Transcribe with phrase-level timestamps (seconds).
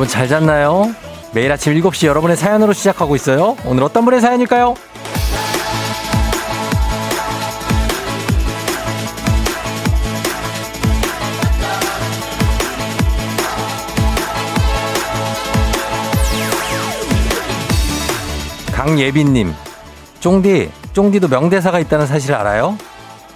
[0.00, 0.94] 여러분 잘 잤나요?
[1.34, 3.58] 매일 아침 7시 여러분의 사연으로 시작하고 있어요.
[3.66, 4.74] 오늘 어떤 분의 사연일까요?
[18.72, 19.52] 강예빈님,
[20.20, 22.78] 쫑디, 쫑디도 명대사가 있다는 사실 알아요?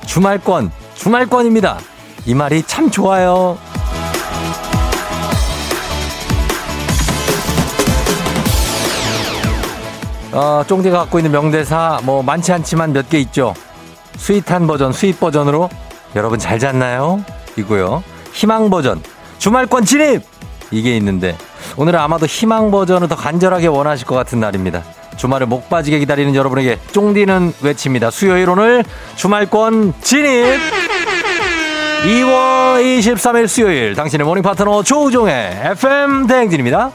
[0.07, 1.79] 주말권, 주말권입니다.
[2.25, 3.59] 이 말이 참 좋아요.
[10.35, 13.55] 어, 쫑디가 갖고 있는 명대사 뭐 많지 않지만 몇 개 있죠.
[14.17, 15.69] sweet한 버전, sweet 버전으로
[16.17, 17.25] 여러분 잘 잤나요?
[17.57, 18.03] 이고요.
[18.33, 19.01] 희망 버전,
[19.39, 20.23] 주말권 진입!
[20.71, 21.37] 이게 있는데
[21.77, 24.83] 오늘은 아마도 희망 버전을 더 간절하게 원하실 것 같은 날입니다.
[25.17, 28.11] 주말을 목 빠지게 기다리는 여러분에게 쫑디는 외칩니다.
[28.11, 30.59] 수요일 오늘 주말권 진입!
[32.07, 36.91] 2월 23일 수요일 당신의 morning 파트너 조우종의 FM 대행진입니다.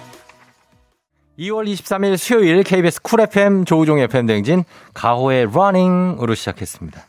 [1.39, 7.01] 2월 23일 수요일 KBS 쿨 FM 조우종 FM 대행진 가호의 러닝으로 시작했습니다.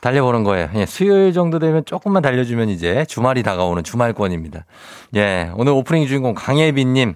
[0.00, 0.68] 달려보는 거예요.
[0.76, 4.64] 예, 수요일 정도 되면 조금만 달려주면 이제 주말이 다가오는 주말권입니다.
[5.16, 7.14] 예, 오늘 오프닝 주인공 강예빈님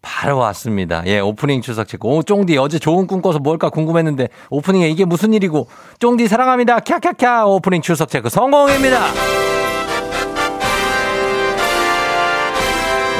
[0.00, 1.02] 바로 왔습니다.
[1.06, 2.06] 예, 오프닝 출석 체크.
[2.06, 5.68] 오, 쫑디 어제 좋은 꿈 꿔서 뭘까 궁금했는데 오프닝에 이게 무슨 일이고
[5.98, 6.80] 쫑디 사랑합니다.
[6.80, 9.00] 캬캬캬 오프닝 추석 체크 성공입니다.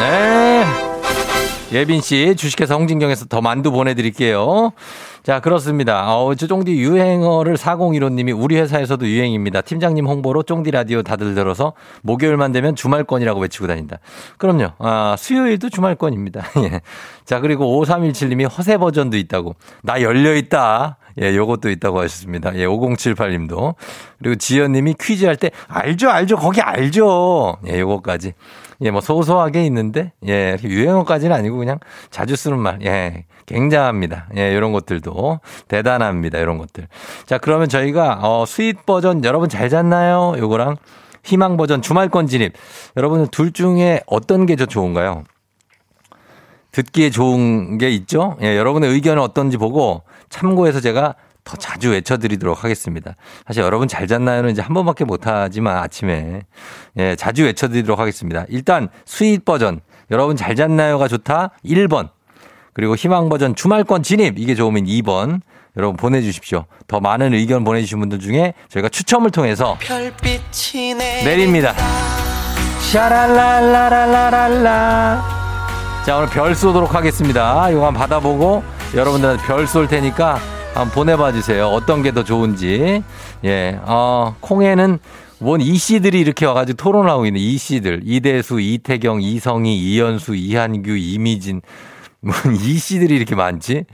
[0.00, 0.83] 네.
[1.74, 4.72] 예빈 씨 주식회사 홍진경에서 더 만두 보내드릴게요.
[5.24, 6.14] 자, 그렇습니다.
[6.14, 9.62] 어, 저 쫑디 유행어를 4015님이 우리 회사에서도 유행입니다.
[9.62, 14.00] 팀장님 홍보로 쫑디 라디오 다들 들어서 목요일만 되면 주말권이라고 외치고 다닌다.
[14.36, 14.72] 그럼요.
[14.78, 16.42] 아, 수요일도 주말권입니다.
[16.64, 16.82] 예.
[17.24, 19.56] 자, 그리고 5317님이 허세 버전도 있다고.
[19.82, 20.98] 나 열려있다.
[21.22, 22.54] 예, 요것도 있다고 하셨습니다.
[22.56, 23.76] 예, 5078님도.
[24.18, 27.56] 그리고 지연님이 퀴즈 할 때, 알죠, 알죠, 거기 알죠.
[27.68, 28.34] 예, 요거까지.
[28.82, 31.78] 예, 뭐 소소하게 있는데, 예, 유행어까지는 아니고 그냥
[32.10, 34.28] 자주 쓰는 말, 예, 굉장합니다.
[34.36, 35.10] 예, 이런 것들도
[35.68, 36.38] 대단합니다.
[36.38, 36.88] 이런 것들.
[37.26, 40.34] 자, 그러면 저희가, 어, sweet 버전 여러분 잘 잤나요?
[40.38, 40.76] 요거랑
[41.24, 42.52] 희망 버전 주말권 진입.
[42.96, 45.24] 여러분은 둘 중에 어떤 게 더 좋은가요?
[46.72, 48.36] 듣기에 좋은 게 있죠?
[48.42, 51.14] 예, 여러분의 의견은 어떤지 보고 참고해서 제가
[51.44, 53.16] 더 자주 외쳐드리도록 하겠습니다.
[53.46, 56.40] 사실 여러분 잘 잤나요는 이제 한 번밖에 못하지만 아침에
[56.96, 58.44] 예, 자주 외쳐드리도록 하겠습니다.
[58.48, 62.08] 일단 sweet 버전 여러분 잘 잤나요가 좋다 1번
[62.74, 65.40] 그리고 희망 버전 주말권 진입 이게 좋으면 2번
[65.76, 66.66] 여러분 보내주십시오.
[66.86, 69.76] 더 많은 의견 보내주신 분들 중에 저희가 추첨을 통해서
[71.24, 71.74] 내립니다.
[72.92, 75.24] 샤랄랄라랄라랄라
[76.04, 77.70] 자 오늘 별 쏘도록 하겠습니다.
[77.70, 78.62] 이거 한번 받아보고
[78.94, 80.38] 여러분들한테 별 쏠 테니까
[80.74, 81.66] 한번 보내봐 주세요.
[81.68, 83.02] 어떤 게 더 좋은지.
[83.44, 84.98] 예, 어, 콩에는
[85.40, 88.02] 원 이씨들이 이렇게 와가지고 토론을 하고 있는 이씨들.
[88.04, 91.62] 이대수, 이태경, 이성희, 이현수, 이한규, 이미진.
[92.24, 93.84] 뭐 이씨들이 이렇게 많지?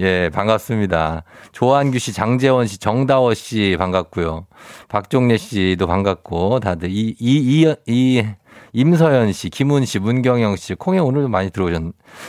[0.00, 1.22] 예, 반갑습니다.
[1.52, 4.46] 조한규 씨, 장재원 씨, 정다워 씨 반갑고요.
[4.88, 8.24] 박종래 씨도 반갑고 다들 이, 이, 이, 이,
[8.72, 11.82] 임서연 씨, 김훈 씨, 문경영 씨, 콩에 오늘도 많이 들어오셨,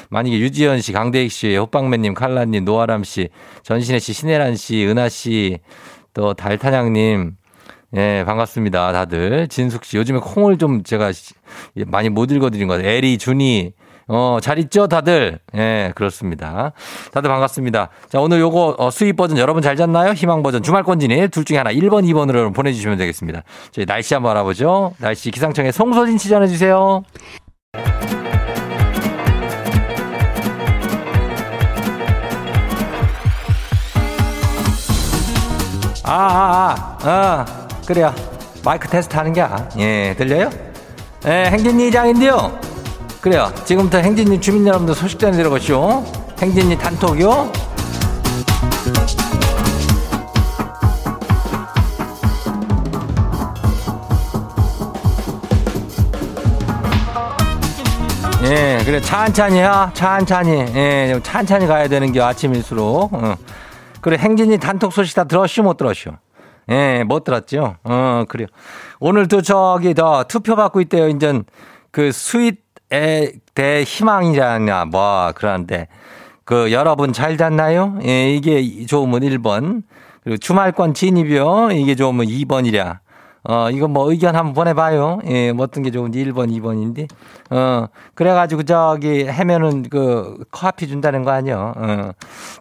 [0.09, 3.29] 만약에 유지연 씨, 강대익 씨, 호빵맨님, 칼라님, 노아람 씨,
[3.63, 5.59] 전신혜 씨, 신혜란 씨, 은하 씨,
[6.13, 7.35] 또 달탄양님,
[7.96, 8.91] 예, 반갑습니다.
[8.91, 9.47] 다들.
[9.47, 11.12] 진숙 씨, 요즘에 콩을 좀 제가
[11.88, 12.91] 많이 못 읽어드린 것 같아요.
[12.91, 13.73] 에리, 준이,
[14.09, 15.40] 어, 잘 있죠, 다들?
[15.56, 16.72] 예, 그렇습니다.
[17.12, 17.90] 다들 반갑습니다.
[18.09, 20.13] 자, 오늘 요거, 어, sweet 버전 여러분 잘 잤나요?
[20.13, 23.44] 희망 버전 주말권 진입 둘 중에 하나 1번, 2번으로 보내 주시면 되겠습니다.
[23.72, 24.94] 저희 날씨 한번 알아보죠.
[25.00, 27.03] 날씨 기상청에 송소진 씨 전해 주세요.
[36.05, 38.16] 아, 아, 아, 아, 그래요.
[38.64, 40.49] 마이크 테스트 하는 게, 아, 예, 들려요?
[41.26, 42.66] 예, 행진이 장인데요.
[43.22, 43.52] 그래요.
[43.66, 46.03] 지금부터 행진이 주민 여러분들 소식 전해 들어보시오.
[46.40, 47.52] 행진이 단톡이요.
[58.43, 60.52] 예, 그래 찬찬히야, 찬찬히.
[60.52, 63.13] 예, 찬찬히 가야 되는 게 아침일수록.
[63.13, 63.35] 어.
[63.99, 66.11] 그래 행진이 단톡 소식 다 들었슈 못 들었슈?
[66.70, 67.75] 예, 못 들었죠.
[67.84, 68.47] 어, 그래요.
[68.99, 71.09] 오늘 또 저기 더 투표 받고 있대요.
[71.09, 71.43] 인전
[71.91, 72.58] 그 스윗에
[72.89, 74.85] 대 희망이잖아.
[74.85, 75.87] 뭐 그런데
[76.43, 77.99] 그 여러분 잘 잤나요?
[78.05, 79.84] 예, 이게 좋으면 1번.
[80.23, 81.72] 그리고 주말권 진입이요.
[81.72, 82.99] 이게 좋으면 2번이랴.
[83.49, 85.19] 어, 이거 뭐 의견 한번 보내봐요.
[85.28, 87.09] 예, 뭐 어떤 게 좋은지 1번, 2번인데.
[87.49, 91.73] 어, 그래가지고 저기 해면은 그 커피 준다는 거 아니요.
[91.78, 92.11] 어,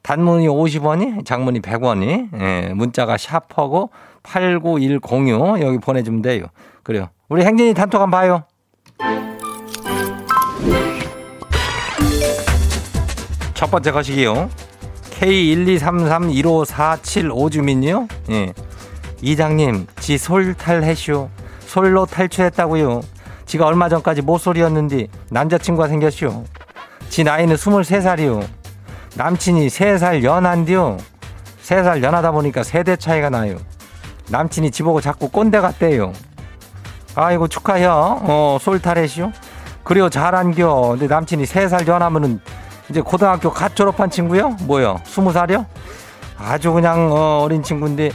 [0.05, 3.91] 단문이 50원이, 장문이 100원이, 예, 문자가 샤퍼고
[4.23, 6.47] 89106 여기 보내주면 돼요.
[6.85, 7.09] 그래요.
[7.29, 9.36] 우리 행진이 단톡 한번 봐요.
[13.57, 14.51] 첫 번째 거시기요.
[15.19, 18.09] K123315475주민요.
[18.31, 18.53] 예.
[19.23, 21.31] 이장님, 지 솔탈했쇼.
[21.67, 23.01] 솔로 탈출했다고요.
[23.47, 26.45] 지가 얼마 전까지 모쏠이었는데 남자친구가 생겼쇼.
[27.09, 28.47] 지 나이는 23살이요.
[29.15, 30.99] 남친이 3살 연한디요.
[31.63, 33.57] 3살 연하다 보니까 세대 차이가 나요.
[34.29, 36.13] 남친이 지보고 자꾸 꼰대 같대요.
[37.15, 37.87] 아이고 축하해.
[37.89, 39.33] 어, 솔탈했쇼.
[39.83, 40.89] 그래요 잘한겨.
[40.91, 42.43] 근데 남친이 3살 연하면은
[42.91, 44.51] 이제 고등학교 갓 졸업한 친구요?
[44.63, 45.01] 뭐요?
[45.05, 45.65] 20살이요?
[46.39, 48.11] 아주 그냥 어, 어린 친구인데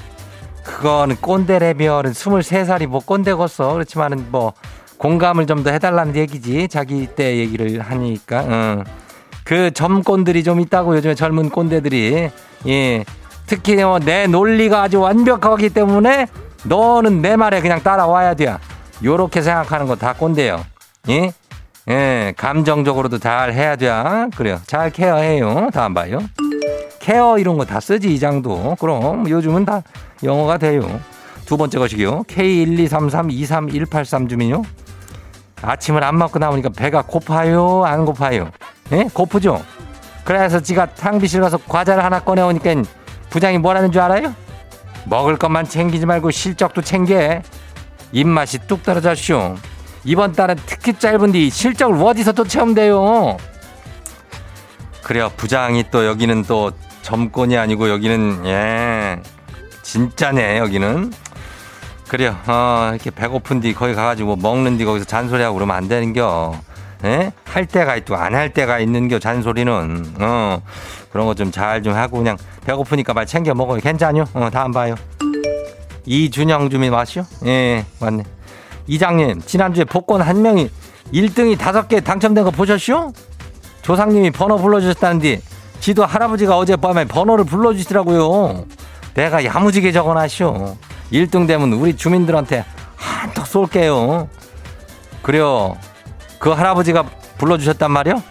[0.63, 3.73] 그거는 꼰대래면 23살이 뭐 꼰대겠어.
[3.73, 4.53] 그렇지만은 뭐
[4.97, 6.67] 공감을 좀 더 해달라는 얘기지.
[6.67, 8.43] 자기 때 얘기를 하니까.
[8.47, 8.83] 응.
[9.43, 12.29] 그 점꼰들이 좀 있다고 요즘에 젊은 꼰대들이.
[12.67, 13.05] 예.
[13.47, 16.27] 특히 뭐내 논리가 아주 완벽하기 때문에
[16.63, 18.55] 너는 내 말에 그냥 따라와야 돼.
[19.03, 20.63] 요렇게 생각하는 거 다 꼰대요.
[21.09, 21.33] 예?
[21.89, 23.91] 예, 감정적으로도 잘 해야 돼.
[24.35, 24.59] 그래요.
[24.67, 25.69] 잘 케어해요.
[25.73, 26.19] 다음 봐요.
[26.99, 28.75] 케어 이런 거 다 쓰지, 이 장도.
[28.79, 29.81] 그럼 요즘은 다
[30.23, 30.99] 영어가 돼요.
[31.45, 32.23] 두 번째 것이요.
[32.23, 34.61] K123323183 주민요.
[35.63, 37.83] 아침을 안 먹고 나오니까 배가 고파요?
[37.85, 38.49] 안 고파요?
[38.91, 39.07] 예?
[39.13, 39.61] 고프죠?
[40.23, 42.75] 그래서 지가 탕비실 가서 과자를 하나 꺼내오니까
[43.31, 44.33] 부장이 뭐라는 줄 알아요?
[45.05, 47.41] 먹을 것만 챙기지 말고 실적도 챙겨.
[48.11, 49.55] 입맛이 뚝 떨어졌쇼.
[50.03, 53.37] 이번 달은 특히 짧은데 실적을 어디서 또 채우면
[55.03, 55.31] 그래요.
[55.35, 56.71] 부장이 또 여기는 또
[57.01, 59.19] 점권이 아니고 여기는 예
[59.83, 61.11] 진짜네 여기는
[62.07, 62.35] 그래요.
[62.47, 66.55] 어 이렇게 배고픈 뒤 거기 가가지고 먹는 뒤 거기서 잔소리하고 그러면 안 되는겨.
[67.03, 67.31] 예?
[67.45, 70.61] 할 때가 있고 안 할 때가 있는겨 잔소리는 어
[71.11, 73.79] 그런 거 좀 잘좀 하고 그냥 배고프니까 말 챙겨 먹어요.
[73.81, 74.25] 괜찮요?
[74.33, 74.95] 어 다음 봐요.
[76.05, 77.23] 이준영 주민 맞시오?
[77.45, 78.23] 예 맞네.
[78.87, 80.69] 이장님, 지난주에 복권 한 명이
[81.13, 83.11] 1등이 다섯 개 당첨된 거 보셨슈?
[83.81, 85.41] 조상님이 번호 불러주셨다는데
[85.79, 88.65] 지도 할아버지가 어젯밤에 번호를 불러주시더라고요.
[89.15, 90.77] 내가 야무지게 적어놨쇼.
[91.11, 92.63] 1등 되면 우리 주민들한테
[92.95, 94.29] 한턱 쏠게요.
[95.21, 95.75] 그래요.
[96.39, 97.03] 그 할아버지가
[97.37, 98.21] 불러주셨단 말이요?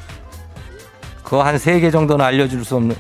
[1.24, 2.96] 그거 한 세 개 정도는 알려줄 수 없는.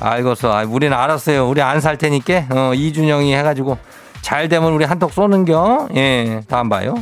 [0.00, 1.48] 아이고서, 아, 우리는 알았어요.
[1.48, 3.78] 우리 안 살 테니까, 어, 이준영이 해가지고
[4.22, 5.88] 잘 되면 우리 한턱 쏘는겨.
[5.96, 6.94] 예, 다음 봐요.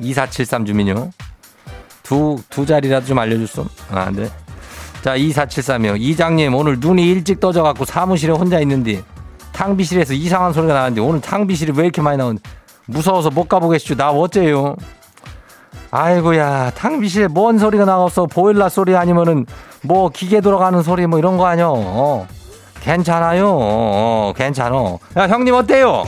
[0.00, 1.10] 2473 주민요.
[2.02, 3.64] 두, 두 자리라도 좀 알려줄 수.
[3.90, 4.28] 아, 네.
[5.02, 5.98] 자, 2473이요.
[5.98, 9.02] 이장님, 오늘 눈이 일찍 떠져갖고 사무실에 혼자 있는데
[9.52, 12.42] 탕비실에서 이상한 소리가 나는데 오늘 탕비실이 왜 이렇게 많이 나오는데
[12.86, 13.96] 무서워서 못 가보겠슈.
[13.96, 14.76] 나 어째요?
[15.90, 18.26] 아이고야, 탕비실에 뭔 소리가 나갔어?
[18.26, 19.46] 보일러 소리 아니면은
[19.82, 21.72] 뭐 기계 돌아가는 소리 뭐 이런 거 아니요?
[21.76, 22.26] 어.
[22.80, 23.48] 괜찮아요.
[23.60, 24.98] 어, 괜찮어.
[25.16, 25.86] 야, 형님 어때요?
[25.92, 26.04] 뭐.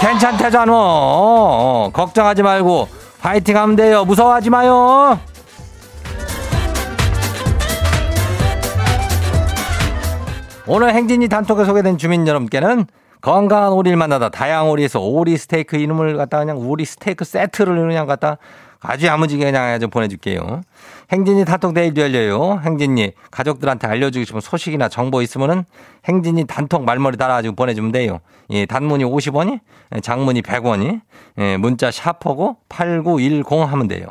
[0.00, 0.72] 괜찮대잖아.
[0.72, 2.88] 어, 어, 걱정하지 말고
[3.20, 4.04] 파이팅 하면 돼요.
[4.04, 5.18] 무서워하지 마요.
[10.68, 12.86] 오늘 행진이 단톡에 소개된 주민 여러분께는
[13.20, 18.38] 건강한 오리를 만나다 다양한 오리에서 오리 스테이크 이름을 갖다 그냥 오리 스테이크 세트를 그냥 갖다
[18.80, 20.62] 아주 야무지게 그냥 좀 보내줄게요.
[21.12, 22.60] 행진이 단톡 데일도 열려요.
[22.64, 25.64] 행진이 가족들한테 알려주고 싶은 소식이나 정보 있으면은
[26.04, 28.20] 행진이 단톡 말머리 달아가지고 보내주면 돼요.
[28.50, 29.60] 예, 단문이 50원이,
[29.94, 31.00] 예, 장문이 100원이,
[31.38, 34.06] 예, 문자 샤퍼고 8910 하면 돼요.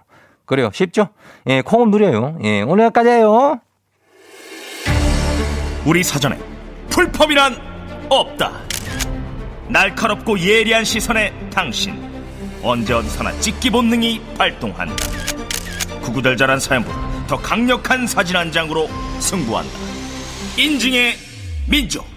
[0.45, 0.69] 그래요.
[0.73, 1.09] 쉽죠?
[1.47, 2.37] 예, 콩은 무료요.
[2.43, 3.59] 예, 오늘 여기까지예요.
[5.85, 6.37] 우리 사전에
[6.89, 7.57] 풀펌이란
[8.09, 8.51] 없다.
[9.67, 12.14] 날카롭고 예리한 시선에 당신
[12.67, 14.95] 언제 어디서나 찍기 본능이 발동한다.
[16.01, 19.71] 구구절절한 사연보다 더 강력한 사진 한 장으로 승부한다.
[20.57, 21.13] 인증의
[21.69, 22.07] 민족.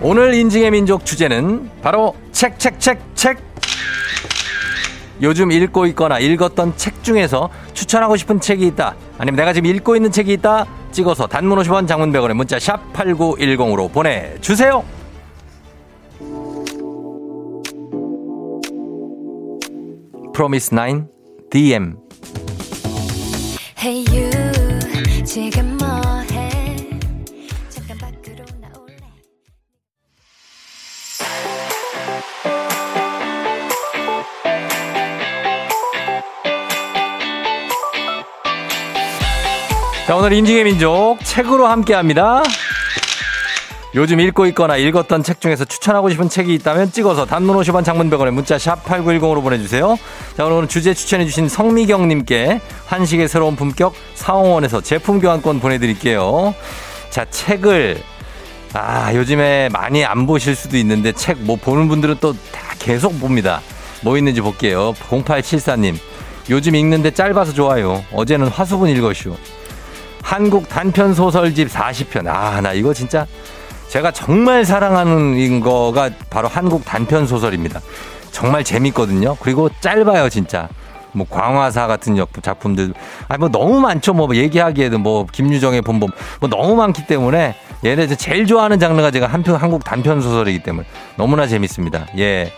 [0.00, 3.38] 오늘 인증의 민족 주제는 바로 책, 책, 책, 책.
[5.20, 8.94] 요즘 읽고 있거나 읽었던 책 중에서 추천하고 싶은 책이 있다.
[9.18, 10.64] 아니면 내가 지금 읽고 있는 책이 있다.
[10.92, 14.82] 찍어서 단문 50원 장문 100원에 문자 샵 8910으로 보내주세요.
[20.32, 21.06] 프로미스 9
[21.50, 21.96] DM
[23.82, 24.30] Hey you.
[25.24, 26.50] 지금 뭐해?
[27.70, 28.96] 잠깐 밖으로 나올래?
[40.06, 42.42] 자 오늘 인증의 민족 책으로 함께합니다.
[43.94, 48.30] 요즘 읽고 있거나 읽었던 책 중에서 추천하고 싶은 책이 있다면 찍어서 단문 50원 장문 100원에
[48.30, 49.98] 문자 샵 8910으로 보내주세요.
[50.36, 56.54] 자, 오늘 주제 추천해주신 성미경님께 한식의 새로운 품격 사홍원에서 제품 교환권 보내드릴게요.
[57.10, 58.00] 자, 책을,
[58.74, 63.60] 아, 요즘에 많이 안 보실 수도 있는데 책 뭐 보는 분들은 또 다 계속 봅니다.
[64.02, 64.94] 뭐 있는지 볼게요.
[65.10, 65.96] 0874님.
[66.48, 68.04] 요즘 읽는데 짧아서 좋아요.
[68.12, 69.34] 어제는 화수분 읽었슈.
[70.22, 72.28] 한국 단편 소설집 40편.
[72.28, 73.26] 아, 나 이거 진짜
[73.90, 77.80] 제가 정말 사랑하는 거가 바로 한국 단편 소설입니다.
[78.30, 79.34] 정말 재밌거든요.
[79.40, 80.68] 그리고 짧아요, 진짜.
[81.10, 82.94] 뭐 광화사 같은 작품들.
[83.26, 84.12] 아니 뭐 너무 많죠.
[84.14, 89.56] 뭐 얘기하기에도 뭐 김유정의 본범 뭐 너무 많기 때문에 얘네 제일 좋아하는 장르가 제가 한편
[89.56, 92.06] 한국 단편 소설이기 때문에 너무나 재밌습니다.
[92.16, 92.52] 예.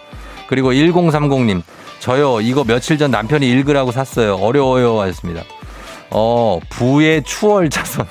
[0.49, 1.63] 그리고 1030님.
[1.99, 4.35] 저요 이거 며칠 전 남편이 읽으라고 샀어요.
[4.35, 5.01] 어려워요.
[5.01, 5.45] 하셨습니다.
[6.11, 8.07] 어 부의 추월 자선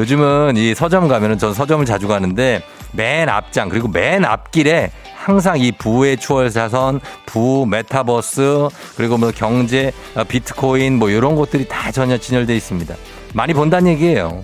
[0.00, 5.70] 요즘은 이 서점 가면은 전 서점을 자주 가는데 맨 앞장 그리고 맨 앞길에 항상 이
[5.72, 12.56] 부의 추월사선, 부, 메타버스, 그리고 뭐 경제, 어, 비트코인 뭐 이런 것들이 다 전혀 진열돼
[12.56, 12.94] 있습니다.
[13.34, 14.42] 많이 본다는 얘기예요.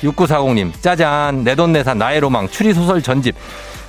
[0.00, 3.34] 6940님, 짜잔, 내 돈 내산, 나의 로망, 추리소설 전집.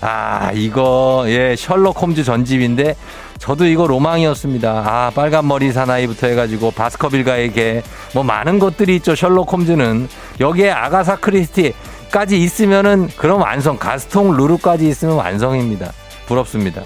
[0.08, 2.96] 아, 이거, 예, 셜록 홈즈 전집인데,
[3.40, 4.70] 저도 이거 로망이었습니다.
[4.86, 7.82] 아, 빨간 머리 사나이부터 해가지고, 바스커빌가의 개,
[8.14, 10.08] 뭐 많은 것들이 있죠, 셜록 홈즈는.
[10.40, 15.92] 여기에 아가사 크리스티까지 있으면은, 그럼 완성, 가스통 루루까지 있으면 완성입니다.
[16.28, 16.84] 부럽습니다.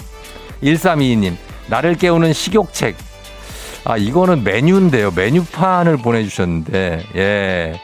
[0.63, 1.35] 1322님,
[1.67, 2.95] 나를 깨우는 식욕책.
[3.83, 5.11] 아, 이거는 메뉴인데요.
[5.11, 7.81] 메뉴판을 보내주셨는데, 예.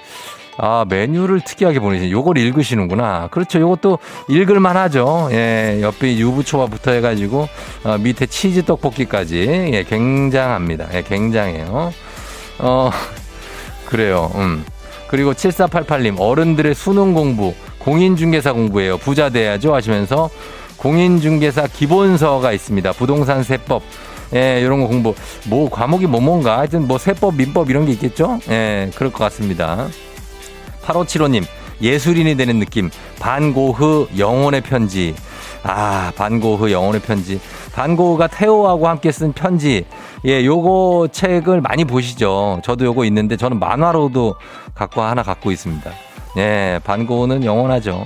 [0.58, 2.12] 아, 메뉴를 특이하게 보내시네.
[2.12, 3.28] 요걸 읽으시는구나.
[3.32, 3.60] 그렇죠.
[3.60, 5.30] 요것도 읽을만 하죠.
[5.32, 7.48] 예, 옆에 유부초밥부터 해가지고,
[7.84, 9.70] 어, 밑에 치즈 떡볶이까지.
[9.74, 10.88] 예, 굉장합니다.
[10.94, 11.92] 예, 굉장해요.
[12.60, 12.90] 어,
[13.86, 14.32] 그래요.
[14.36, 14.66] 음.
[15.08, 18.98] 그리고 7488님, 어른들의 수능 공부, 공인중개사 공부예요.
[18.98, 19.74] 부자 돼야죠.
[19.74, 20.30] 하시면서,
[20.78, 22.94] 공인중개사 기본서가 있습니다.
[22.94, 23.84] 부동산 세법.
[24.34, 25.14] 예, 이런 거 공부.
[25.48, 26.60] 뭐, 과목이 뭐 뭔가.
[26.60, 28.40] 하여튼 뭐 세법, 민법 이런 게 있겠죠?
[28.50, 29.88] 예, 그럴 것 같습니다.
[30.86, 31.44] 8575님,
[31.82, 32.90] 예술인이 되는 느낌.
[33.20, 35.16] 반고흐 영혼의 편지.
[35.64, 37.40] 아, 반고흐 영혼의 편지.
[37.74, 39.86] 반고흐가 태호하고 함께 쓴 편지.
[40.26, 42.62] 예, 요거 책을 많이 보시죠.
[42.64, 44.36] 저도 요거 있는데 저는 만화로도
[44.74, 45.92] 갖고 하나 갖고 있습니다.
[46.38, 48.06] 예, 반고흐는 영원하죠.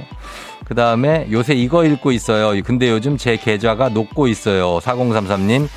[0.65, 2.61] 그 다음에 요새 이거 읽고 있어요.
[2.63, 4.77] 근데 요즘 제 계좌가 녹고 있어요.
[4.79, 5.67] 4033님.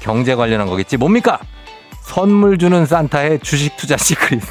[0.00, 0.96] 경제 관련한 거겠지.
[0.96, 1.38] 뭡니까?
[2.02, 4.42] 선물 주는 산타의 주식 투자 시크릿.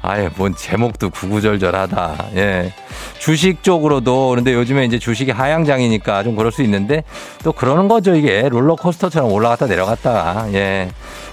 [0.00, 2.30] 아예 뭔 제목도 구구절절하다.
[2.36, 2.72] 예.
[3.18, 7.04] 주식 쪽으로도 그런데 요즘에 이제 주식이 하향장이니까 좀 그럴 수 있는데
[7.42, 10.46] 또 그러는 거죠 이게 롤러코스터처럼 올라갔다 내려갔다.
[10.52, 10.90] 예.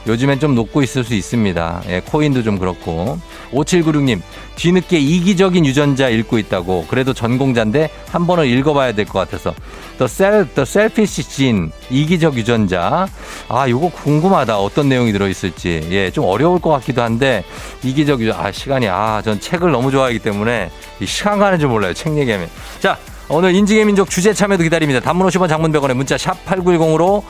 [0.08, 1.82] 요즘엔 좀 녹고 있을 수 있습니다.
[1.88, 3.18] 예, 코인도 좀 그렇고.
[3.52, 4.22] 5796님,
[4.56, 6.86] 뒤늦게 이기적인 유전자 읽고 있다고.
[6.90, 9.54] 그래도 전공자인데 한 번은 읽어봐야 될 것 같아서.
[9.98, 13.08] The, self, the Selfish Gene, 이기적 유전자.
[13.48, 14.60] 아, 요거 궁금하다.
[14.60, 15.88] 어떤 내용이 들어있을지.
[15.92, 17.44] 예, 좀 어려울 것 같기도 한데,
[17.84, 20.70] 이기적 유전, 아, 시간이, 아, 전 책을 너무 좋아하기 때문에,
[21.00, 21.94] 이 시간 가는 줄 몰라요.
[21.94, 22.50] 책 얘기하면.
[22.80, 25.00] 자, 오늘 인증의 민족 주제 참여도 기다립니다.
[25.00, 27.24] 단문 50원 장문 100원에 문자 샵 8910으로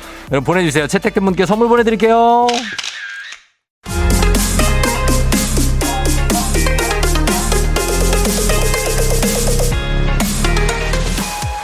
[0.43, 0.87] 보내주세요.
[0.87, 2.47] 채택된 분께 선물 보내드릴게요.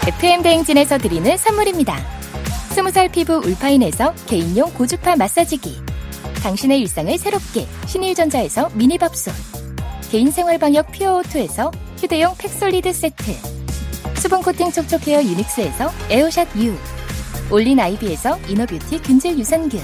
[0.07, 1.97] FM 대행진에서 드리는 선물입니다.
[2.71, 5.75] 스무살 피부 울파인에서 개인용 고주파 마사지기
[6.41, 9.33] 당신의 일상을 새롭게 신일전자에서 미니밥솥
[10.09, 13.51] 개인생활방역 퓨어오투에서 휴대용 팩솔리드 세트
[14.15, 16.75] 수분 코팅 촉촉 헤어 유닉스에서 에어샷 U
[17.49, 19.81] 올린 아이비에서 inner beauty 균질 유산균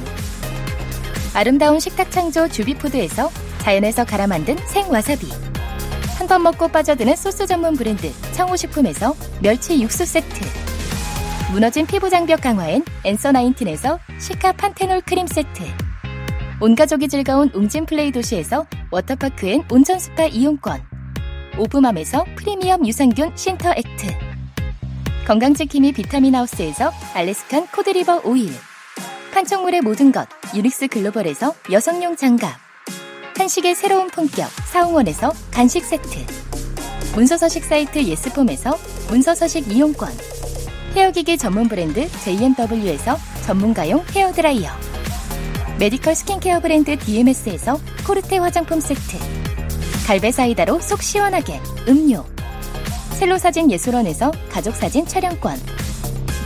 [1.33, 5.27] 아름다운 식탁 창조 주비푸드에서 자연에서 갈아 만든 생와사비
[6.17, 10.41] 한 번 먹고 빠져드는 소스 전문 브랜드 청호식품에서 멸치 육수 세트
[11.51, 15.63] 무너진 피부 장벽 강화엔 엔서 나인틴에서 시카 판테놀 크림 세트
[16.59, 20.81] 온 가족이 즐거운 웅진 플레이 도시에서 워터파크 and 온천 스파 이용권
[21.59, 24.07] 오브맘에서 프리미엄 유산균 신터 액트.
[25.25, 28.51] 건강지킴이 비타민하우스에서 알래스칸 코드리버 오일.
[29.33, 32.51] 판촉물의 모든 것 유닉스 글로벌에서 여성용 장갑.
[33.37, 36.25] 한식의 새로운 품격 사홍원에서 간식 세트.
[37.15, 38.77] 문서서식 사이트 예스폼에서
[39.09, 40.09] 문서서식 이용권.
[40.95, 44.69] 헤어기기 전문 브랜드 JMW에서 전문가용 헤어드라이어.
[45.79, 49.46] medical 스킨케어 브랜드 DMS에서 코르테 화장품 세트
[50.07, 51.59] 갈배 사이다로 속 시원하게.
[51.89, 52.23] 음료.
[53.19, 55.59] 셀로사진 예술원에서 가족사진 촬영권.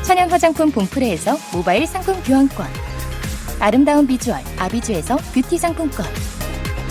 [0.01, 2.65] 천연 화장품 봉프레에서 모바일 상품 교환권.
[3.60, 6.08] 아름다운 비주얼 아비주에서 뷰티 상품권.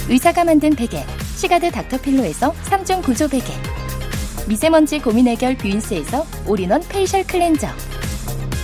[0.09, 3.53] 의사가 만든 베개 시가드 닥터필로에서 3중 구조 베개.
[4.47, 7.67] 미세먼지 고민 해결 뷰인스에서 all-in-one facial 클렌저.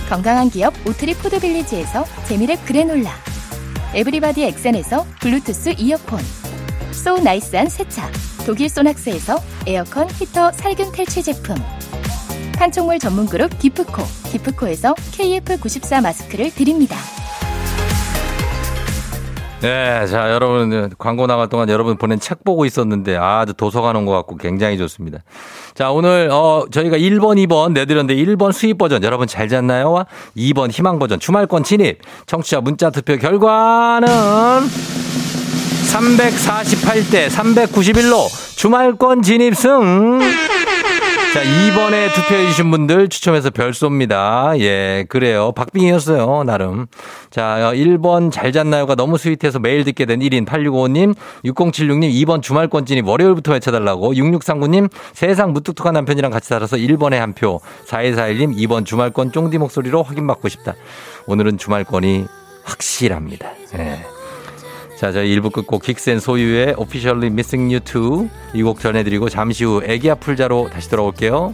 [0.07, 3.11] 건강한 기업 오트리 푸드빌리지에서 재미랩 그래놀라.
[3.93, 6.21] 에브리바디 엑센에서 블루투스 이어폰
[6.97, 8.09] so nice한 세차
[8.45, 9.37] 독일 소낙스에서
[9.67, 11.55] 에어컨 히터 살균 탈취 제품
[12.57, 16.95] 판촉물 전문 그룹 기프코 기프코에서 KF94 마스크를 드립니다.
[19.61, 24.11] 네, 자, 여러분, 광고 나갈 동안 여러분 보낸 책 보고 있었는데, 아, 도서관 온 것
[24.11, 25.19] 같고 굉장히 좋습니다.
[25.73, 30.03] 자, 오늘, 어, 저희가 1번, 2번 내드렸는데, 1번 수입 버전, 여러분 잘 잤나요?
[30.35, 31.99] 2번 희망 버전, 주말권 진입.
[32.27, 34.07] 청취자 문자 투표 결과는
[35.97, 40.19] 348대 391로 주말권 진입승.
[41.33, 44.59] 자, 2번에 투표해주신 분들 추첨해서 별 쏩니다.
[44.59, 45.51] 예, 그래요.
[45.53, 46.85] 박빙이었어요, 나름.
[47.31, 53.07] 자, 1번 잘 잤나요가 너무 스윗해서 매일 듣게 된 1인 8655님, 6076님, 2번 주말권 진입
[53.07, 59.57] 월요일부터 외쳐달라고, 6639님, 세상 무뚝뚝한 남편이랑 같이 살아서 1번에 한 표, 4141님, 2번 주말권 쫑디
[59.57, 60.75] 목소리로 확인받고 싶다.
[61.25, 62.25] 오늘은 주말권이
[62.63, 63.49] 확실합니다.
[63.77, 64.16] 예.
[64.97, 67.79] 자, 저희 1부 끝곡 긱센 소유의 Officially Missing You
[68.53, 71.53] 2 이 곡 전해드리고 잠시 후 애기 아플자로 다시 돌아올게요.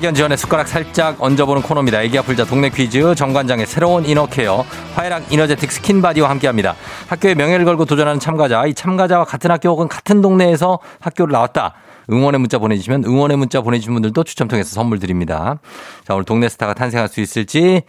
[0.00, 2.00] 학연 지연의 숟가락 살짝 얹어보는 코너입니다.
[2.00, 4.64] 애기야 풀자 동네 퀴즈 정관장의 새로운 inner care
[4.94, 6.74] 화해락 이너제틱 스킨바디와 함께합니다.
[7.08, 11.74] 학교에 명예를 걸고 도전하는 참가자 이 참가자와 같은 학교 혹은 같은 동네에서 학교를 나왔다.
[12.10, 15.58] 응원의 문자 보내주시면 응원의 문자 보내주신 분들도 추첨 통해서 선물 드립니다.
[16.06, 17.82] 자 오늘 동네 스타가 탄생할 수 있을지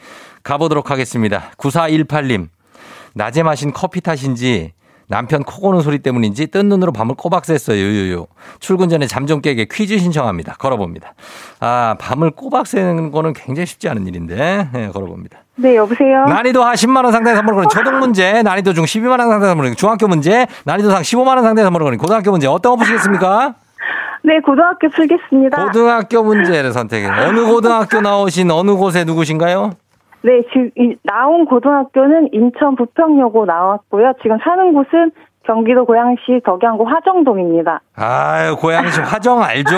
[0.44, 1.52] 가보도록 하겠습니다.
[1.56, 2.50] 9418님
[3.14, 4.74] 낮에 마신 커피 탓인지
[5.12, 7.76] 남편 코 고는 소리 때문인지 뜬 눈으로 밤을 꼬박 샜어요.
[7.76, 8.26] 유유유.
[8.60, 10.56] 출근 전에 잠 좀 깨게 퀴즈 신청합니다.
[10.58, 11.14] 걸어봅니다.
[11.60, 14.70] 아, 밤을 꼬박 새는 거는 굉장히 쉽지 않은 일인데.
[14.74, 15.38] 네, 걸어봅니다.
[15.58, 16.26] 네, 여보세요?
[16.26, 19.68] 난이도 하 10만 원 상당의 선물을 거는 초등 문제, 난이도 중 12만 원 상당의 선물을
[19.70, 22.48] 거는 중학교 문제, 난이도 상 15만 원 상당의 선물을 거는 고등학교 문제.
[22.48, 23.54] 어떤 거 보시겠습니까?
[24.24, 25.66] 네, 고등학교 풀겠습니다.
[25.66, 27.08] 고등학교 문제를 선택해.
[27.08, 29.72] 어느 고등학교 나오신 어느 곳에 누구신가요?
[30.24, 34.14] 네, 지금 이- 나온 고등학교는 인천 부평여고 나왔고요.
[34.22, 35.12] 지금 사는 곳은
[35.44, 37.82] 경기도 고양시 덕양구 화정동입니다.
[37.96, 39.72] 아유, 고양시 화정 알죠?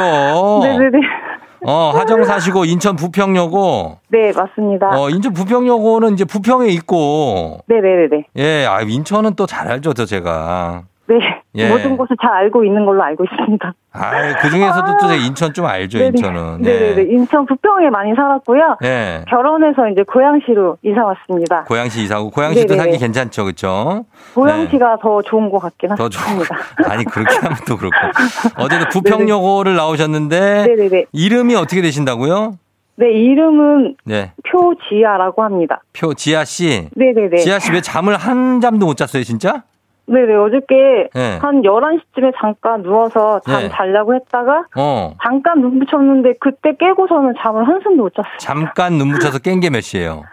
[0.63, 0.99] 네네네.
[1.65, 3.97] 어, 화정 사시고 인천 부평여고.
[4.09, 4.89] 네, 맞습니다.
[4.99, 7.59] 어, 인천 부평여고는 이제 부평에 있고.
[7.67, 8.25] 네네네네.
[8.35, 10.83] 예, 아, 인천은 또 잘 알죠, 저 제가.
[11.19, 11.41] 네.
[11.55, 11.69] 예.
[11.69, 13.73] 모든 곳을 잘 알고 있는 걸로 알고 있습니다.
[13.93, 16.07] 아, 그 중에서도 또 제가 인천 좀 알죠, 네네.
[16.07, 16.61] 인천은.
[16.61, 17.01] 네 네네.
[17.09, 17.13] 예.
[17.13, 18.77] 인천 부평에 많이 살았고요.
[18.83, 19.23] 예.
[19.29, 21.63] 결혼해서 이제 고양시로 이사 왔습니다.
[21.65, 22.83] 고양시 이사고 고양시도 네네네.
[22.83, 24.05] 살기 괜찮죠, 그렇죠?
[24.33, 26.09] 고양시가 더 좋은 것 같긴 더.
[26.11, 26.57] 합니다.
[26.89, 27.95] 아니, 그렇게 하면 또 그렇고.
[28.57, 31.05] 어제도 부평여고를 나오셨는데 네네네.
[31.11, 32.57] 이름이 어떻게 되신다고요?
[32.95, 34.33] 네, 이름은 네.
[34.51, 35.81] 표지아라고 합니다.
[35.93, 36.87] 표 지아 씨.
[36.95, 37.37] 네네네.
[37.37, 39.63] 지아 씨 왜 잠을 한 잠도 못 잤어요, 진짜?
[40.05, 41.37] 네네, 어저께 네.
[41.41, 43.69] 한 11시쯤에 잠깐 누워서 잠 네.
[43.69, 45.13] 자려고 했다가 어.
[45.23, 48.37] 잠깐 눈 붙였는데 그때 깨고서는 잠을 한숨도 못 잤어요.
[48.39, 50.23] 잠깐 눈 붙여서 깬 게 몇 시예요?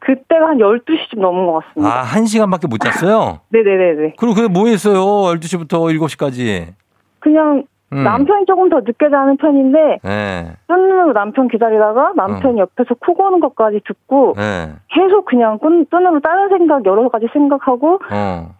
[0.00, 1.94] 그때가 한 12시쯤 넘은 것 같습니다.
[1.94, 3.40] 아, 한 시간밖에 못 잤어요?
[3.50, 4.14] 네네네네.
[4.18, 4.96] 그럼 그게 뭐 했어요?
[5.34, 6.72] 12시부터 7시까지.
[7.20, 8.02] 그냥 음.
[8.04, 10.52] 남편이 조금 더 늦게 자는 편인데 네.
[10.68, 14.72] 뜬눈으로 남편 기다리다가 남편이 옆에서 코 고는 것까지 듣고 네.
[14.88, 18.54] 계속 그냥 끈, 뜬으로 다른 생각 여러 가지 생각하고 어.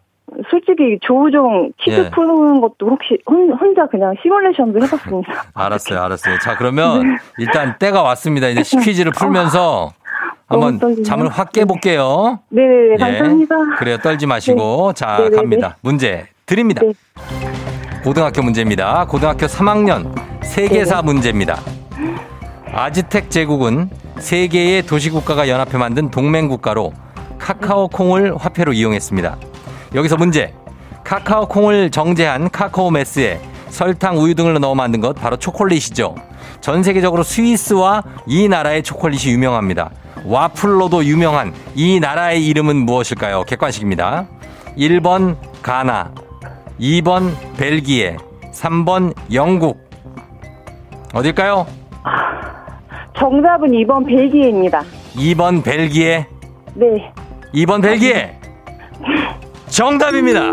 [0.50, 2.10] 솔직히 조우종 퀴즈 예.
[2.10, 5.44] 푸는 것도 혹시 혼, 혼자 그냥 시뮬레이션도 해봤습니다.
[5.54, 6.38] 알았어요, 알았어요.
[6.38, 7.16] 자, 그러면 네.
[7.38, 8.48] 일단 때가 왔습니다.
[8.48, 9.90] 이제 퀴즈를 풀면서
[10.48, 11.04] 너무 한번 떨리네요.
[11.04, 12.40] 잠을 확 깨볼게요.
[12.50, 12.96] 네네네, 예.
[12.96, 13.54] 감사합니다.
[13.78, 14.92] 그래요, 떨지 마시고.
[14.92, 15.36] 자, 네네네.
[15.36, 15.76] 갑니다.
[15.82, 16.82] 문제 드립니다.
[16.84, 16.92] 네.
[18.04, 19.06] 고등학교 문제입니다.
[19.06, 21.58] 고등학교 3학년 세계사 문제입니다.
[22.72, 26.92] 아즈텍 제국은 세 개의 도시국가가 연합해 만든 동맹국가로
[27.38, 29.36] 카카오 콩을 화폐로 이용했습니다.
[29.94, 30.54] 여기서 문제.
[31.04, 36.14] 카카오 콩을 정제한 카카오 메스에 설탕, 우유 등을 넣어 만든 것 바로 초콜릿이죠.
[36.60, 39.90] 전 세계적으로 스위스와 이 나라의 초콜릿이 유명합니다.
[40.24, 43.44] 와플로도 유명한 이 나라의 이름은 무엇일까요?
[43.44, 44.26] 객관식입니다.
[44.76, 46.12] 1번 가나,
[46.78, 48.16] 2번 벨기에,
[48.52, 49.88] 3번 영국.
[51.14, 51.66] 어딜까요?
[53.16, 54.82] 정답은 2번 벨기에입니다.
[55.14, 56.26] 2번 벨기에,
[56.74, 57.12] 네.
[57.54, 58.39] 2번 벨기에.
[59.70, 60.50] 정답입니다.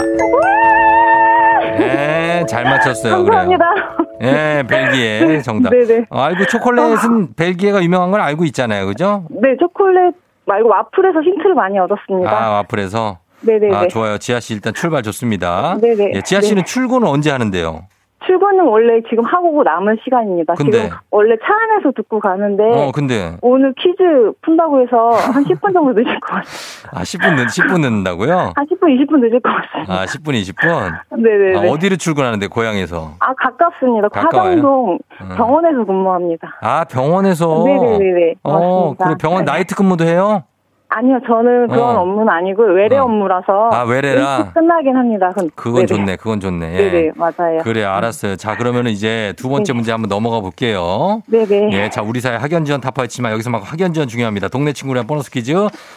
[1.77, 3.23] 네, 잘 맞췄어요.
[3.25, 3.65] 감사합니다.
[3.73, 4.07] 그래요.
[4.21, 5.69] 예, 벨기에 정답.
[5.71, 6.05] 네네.
[6.09, 8.87] 어, 알고 초콜릿은 벨기에가 유명한 걸 알고 있잖아요.
[8.87, 9.25] 그죠?
[9.29, 12.29] 네, 초콜릿 말고 와플에서 힌트를 많이 얻었습니다.
[12.31, 13.19] 아, 와플에서.
[13.41, 13.75] 네네네.
[13.75, 14.17] 아, 좋아요.
[14.17, 15.77] 지아 씨 일단 출발 좋습니다.
[15.79, 16.13] 네네.
[16.15, 16.65] 예, 지아 씨는 네.
[16.65, 17.83] 출근은 언제 하는데요?
[18.27, 20.53] 출근은 원래 지금 하고 남은 시간입니다.
[20.55, 20.83] 근데?
[20.83, 24.03] 지금 원래 차 안에서 듣고 가는데 어, 근데 오늘 퀴즈
[24.41, 26.91] 푼다고 해서 한 10분 정도 늦을 것 같아요.
[26.91, 28.51] 아, 10분 늦 10분 늦는다고요?
[28.55, 29.93] 한 10분, 20분 늦을 것 같습니다.
[29.93, 31.21] 아, 10분 20분.
[31.21, 31.57] 네네네.
[31.57, 33.13] 아, 어디로 출근하는데 고향에서?
[33.19, 34.09] 아, 가깝습니다.
[34.09, 34.49] 가까워요?
[34.49, 35.29] 화정동 음.
[35.35, 36.57] 병원에서 근무합니다.
[36.61, 37.63] 아, 병원에서.
[37.65, 38.35] 네네네네.
[38.43, 38.51] 어,
[38.89, 39.05] 맞습니다.
[39.05, 39.51] 그래 병원 네.
[39.53, 40.43] 나이트 근무도 해요?
[40.89, 42.01] 아니요, 저는 그런 어.
[42.01, 43.03] 업무는 아니고 외래 어.
[43.03, 44.51] 업무라서 아, 외래라?
[44.53, 45.31] 끝나긴 합니다.
[45.35, 45.85] 그- 그건 네네.
[45.85, 46.15] 좋네.
[46.15, 46.73] 그건 좋네.
[46.73, 46.77] 예.
[46.91, 47.59] 네네, 맞아요.
[47.63, 48.37] 그래, 알았어요.
[48.37, 49.75] 자, 그러면은 이제 두 번째 네.
[49.75, 51.21] 문제 한번 넘어가 볼게요.
[51.27, 51.71] 네네.
[51.73, 54.47] 예, 자, 우리 사회 학연 지원 타파했지만 여기서 막 학연 지원 중요합니다.
[54.47, 55.53] 동네 친구랑 보너스 퀴즈.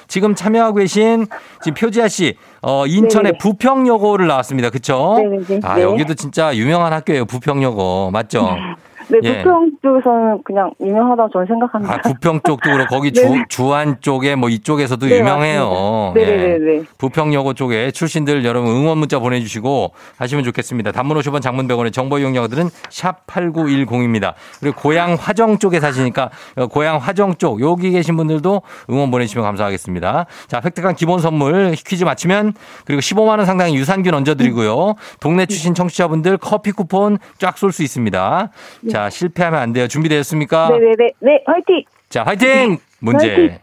[0.08, 1.26] 지금 참여하고 계신
[1.62, 3.38] 지금 표지아 씨, 어, 인천의 네네.
[3.38, 4.70] 부평여고를 나왔습니다.
[4.70, 5.14] 그쵸?
[5.18, 5.60] 네네네.
[5.62, 5.82] 아, 네.
[5.82, 7.26] 여기도 진짜 유명한 학교예요.
[7.26, 8.10] 부평여고.
[8.12, 8.56] 맞죠?
[9.10, 9.38] 네, 예.
[9.42, 11.94] 부평 쪽에서는 그냥 유명하다고 저는 생각합니다.
[11.94, 13.44] 아, 부평 쪽도 그렇고 거기 주, 네네.
[13.48, 16.12] 주안 쪽에 뭐 이쪽에서도 네, 유명해요.
[16.14, 16.82] 네네네.
[16.98, 20.92] 부평여고 쪽에 출신들 여러분 응원 문자 보내주시고 하시면 좋겠습니다.
[20.92, 24.34] 단문 50원 장문 100원의 정보 이용료들은 샵 8910입니다.
[24.60, 30.26] 그리고 고향 화정 쪽에 사시니까 어, 고향 화정 쪽 여기 계신 분들도 응원 보내주시면 감사하겠습니다.
[30.46, 32.52] 자, 획득한 기본 선물 퀴즈 맞히면
[32.84, 34.94] 그리고 15만 원 상당의 유산균 얹어드리고요.
[35.20, 38.50] 동네 출신 청취자분들 커피 쿠폰 쫙 쏠 수 있습니다.
[38.90, 39.88] 자, 실패하면 안 돼요.
[39.88, 40.68] 준비되셨습니까?
[40.70, 41.12] 네네네.
[41.20, 41.84] 네, 화이팅!
[42.08, 42.78] 자, 화이팅!
[42.98, 43.58] 문제 화이팅!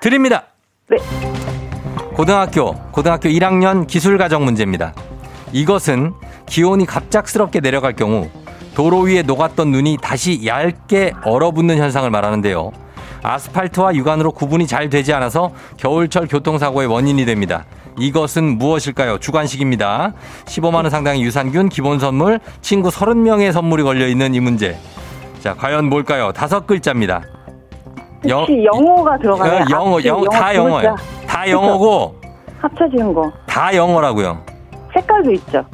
[0.00, 0.44] 드립니다.
[0.90, 0.96] 네.
[2.14, 4.92] 고등학교, 고등학교 1학년 기술가정 문제입니다.
[5.52, 6.12] 이것은
[6.46, 8.28] 기온이 갑작스럽게 내려갈 경우
[8.74, 12.72] 도로 위에 녹았던 눈이 다시 얇게 얼어붙는 현상을 말하는데요.
[13.22, 17.64] 아스팔트와 육안으로 구분이 잘 되지 않아서 겨울철 교통사고의 원인이 됩니다.
[17.98, 19.18] 이것은 무엇일까요?
[19.18, 20.12] 주관식입니다.
[20.46, 24.76] 15만원 상당의 유산균, 기본 선물, 친구 30명의 선물이 걸려있는 이 문제.
[25.40, 26.32] 자, 과연 뭘까요?
[26.32, 27.22] 다섯 글자입니다.
[28.30, 29.52] 혹시 영어가 들어가요?
[29.52, 30.96] 어, 영어, 앞뒤 영어, 다두 영어예요.
[31.26, 32.14] 다 영어고,
[32.60, 33.32] 합쳐지는 거.
[33.46, 34.38] 다 영어라고요.
[34.94, 35.64] 색깔도 있죠.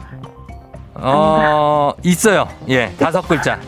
[0.94, 2.48] 어, 있어요.
[2.68, 3.58] 예, 다섯 글자.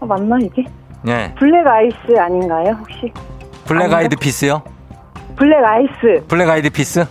[0.00, 0.64] 어, 맞나 이게?
[1.08, 3.12] 예, 블랙 아이스 아닌가요 혹시?
[3.66, 4.62] 블랙 아이드 피스요?
[5.36, 7.06] 블랙 아이스, 블랙 아이드 피스?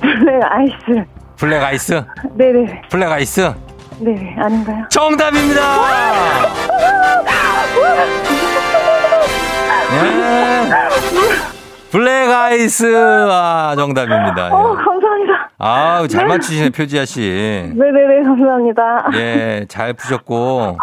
[0.00, 1.04] 블랙 아이스.
[1.36, 2.02] 블랙 아이스?
[2.34, 2.82] 네네.
[2.90, 3.52] 블랙 아이스?
[3.98, 4.84] 네, 아닌가요?
[4.90, 5.60] 정답입니다!
[9.92, 10.70] 예.
[11.90, 12.92] 블랙 아이스,
[13.30, 14.48] 아, 정답입니다.
[14.54, 14.84] 어, 예.
[14.84, 15.50] 감사합니다.
[15.58, 17.20] 아우, 잘 맞추시네, 표지아 씨.
[17.74, 19.08] 네네네, 감사합니다.
[19.14, 20.76] 예, 잘 푸셨고.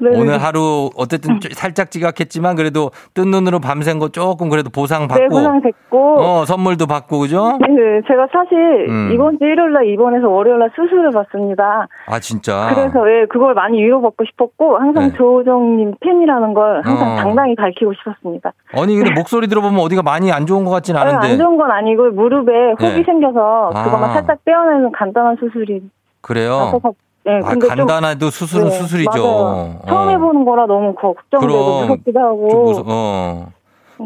[0.00, 0.18] 네네.
[0.18, 5.08] 오늘 하루 어쨌든 좀 살짝 지각했지만 그래도 뜬 눈으로 밤샌 거 조금 그래도 보상 네,
[5.08, 6.20] 받고 보상 됐고.
[6.20, 7.58] 어 선물도 받고 그죠?
[7.60, 9.10] 네, 제가 사실 음.
[9.12, 11.88] 이번 주 일요일 날 입원해서 월요일 날 수술을 받습니다.
[12.06, 12.70] 아 진짜.
[12.74, 15.16] 그래서 예, 그걸 많이 위로받고 싶었고 항상 네.
[15.16, 17.16] 조우정님 팬이라는 걸 항상 어.
[17.16, 18.52] 당당히 밝히고 싶었습니다.
[18.74, 22.10] 아니 근데 목소리 들어보면 어디가 많이 안 좋은 것 같진 않은데 안 좋은 건 아니고
[22.10, 23.02] 무릎에 혹이 네.
[23.04, 23.84] 생겨서 아.
[23.84, 25.82] 그것만 살짝 떼어내는 간단한 수술이
[26.20, 26.80] 그래요.
[27.28, 29.10] 네, 아 간단해도 수술은 네, 수술이죠.
[29.10, 29.80] 맞아요.
[29.86, 30.10] 처음 어.
[30.10, 32.48] 해보는 거라 너무 걱정되고 무섭기도 하고.
[32.50, 33.46] 좀 무서- 어.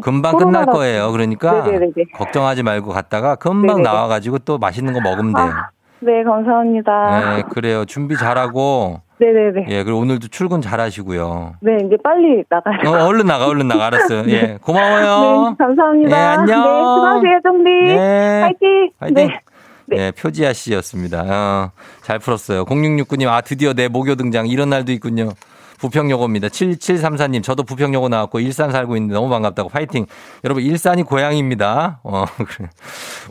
[0.01, 0.65] 금방 끝날.
[0.65, 1.11] 거예요.
[1.11, 1.91] 그러니까 네네네네.
[2.15, 3.83] 걱정하지 말고 갔다가 금방 네네네.
[3.83, 5.45] 나와가지고 또 맛있는 거 먹으면 돼요.
[5.45, 7.35] 아, 네, 감사합니다.
[7.37, 7.85] 네, 그래요.
[7.85, 9.65] 준비 잘하고 네, 네, 네.
[9.69, 11.53] 예, 그리고 오늘도 출근 잘하시고요.
[11.61, 12.91] 네, 이제 빨리 나가야 돼요.
[12.91, 13.85] 어, 얼른 나가, 얼른 나가.
[13.85, 14.23] 알았어요.
[14.29, 15.49] 예, 고마워요.
[15.51, 16.17] 네, 감사합니다.
[16.17, 16.63] 예, 안녕.
[16.63, 17.85] 네, 수고하세요, 정리.
[17.95, 18.41] 네.
[18.41, 18.89] 화이팅.
[18.99, 19.15] 화이팅.
[19.27, 19.39] 네.
[19.95, 19.97] 네.
[19.97, 21.23] 네, 표지아 씨였습니다.
[21.27, 21.71] 어,
[22.03, 22.65] 잘 풀었어요.
[22.65, 24.47] 0669님, 아, 드디어 내 목요 등장.
[24.47, 25.33] 이런 날도 있군요.
[25.83, 26.47] 부평여고입니다.
[26.47, 29.67] 7734님, 저도 부평여고 나왔고, 일산 살고 있는데 너무 반갑다고.
[29.67, 30.05] 파이팅.
[30.45, 31.99] 여러분, 일산이 고향입니다.
[32.03, 32.69] 어, 그래.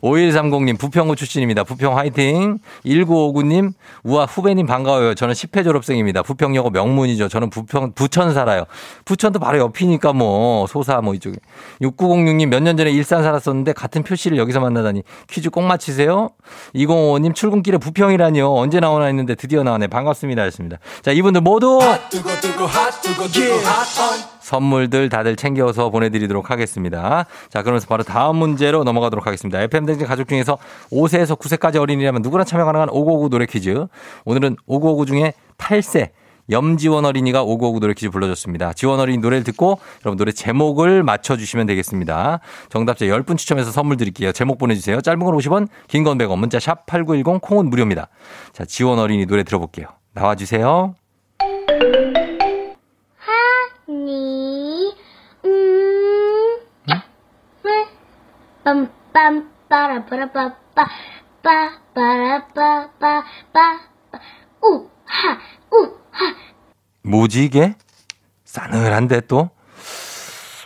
[0.03, 1.65] 5130님, 부평구 출신입니다.
[1.65, 2.59] 부평 화이팅.
[2.85, 3.73] 1959님,
[4.05, 5.15] 우와, 후배님 반가워요.
[5.15, 6.23] 저는 10회 졸업생입니다.
[6.23, 7.29] 부평여고 명문이죠.
[7.29, 8.65] 저는 부평, 부천 살아요.
[9.07, 11.37] 부천도 바로 옆이니까 뭐, 소사 뭐 이쪽에.
[11.81, 15.03] 6906님, 몇 년 전에 일산 살았었는데, 같은 표시를 여기서 만나다니.
[15.29, 16.31] 퀴즈 꼭 맞히세요.
[16.75, 18.53] 2055님, 출근길에 부평이라니요.
[18.53, 19.87] 언제 나오나 했는데 드디어 나오네.
[19.87, 20.43] 반갑습니다.
[20.43, 20.79] 했습니다.
[21.01, 21.79] 자, 이분들 모두
[24.41, 27.27] 선물들 다들 챙겨서 보내드리도록 하겠습니다.
[27.49, 29.61] 자, 그러면서 바로 다음 문제로 넘어가도록 하겠습니다.
[29.63, 30.59] FM댕진 가족 중에서
[30.91, 33.87] 5세에서 9세까지 어린이라면 누구나 참여 가능한 5959 노래 퀴즈.
[34.25, 36.11] 오늘은 5959 중에 8세
[36.51, 38.73] 염지원 어린이가 오고오고 노래 퀴즈 불러줬습니다.
[38.73, 42.41] 지원 어린이 노래를 듣고 여러분 노래 제목을 맞춰주시면 되겠습니다.
[42.69, 44.33] 정답자 10분 추첨해서 선물 드릴게요.
[44.33, 45.01] 제목 보내주세요.
[45.01, 48.09] 짧은 건 50원, 긴 건 100원, 문자 샵 8910, 콩은 무료입니다.
[48.53, 49.87] 자, 지원 어린이 노래 들어볼게요.
[50.15, 50.95] 나와주세요.
[53.93, 54.95] 하니
[55.45, 56.59] 음
[58.65, 60.89] 빰빰 빠라 빠라 빠 빠
[61.43, 63.79] 빠 빠라 빠 빠 빠
[64.65, 65.37] 우 하
[65.71, 66.35] 우하
[67.03, 67.75] 뭐지 이게?
[68.45, 69.51] 싸늘한데 또?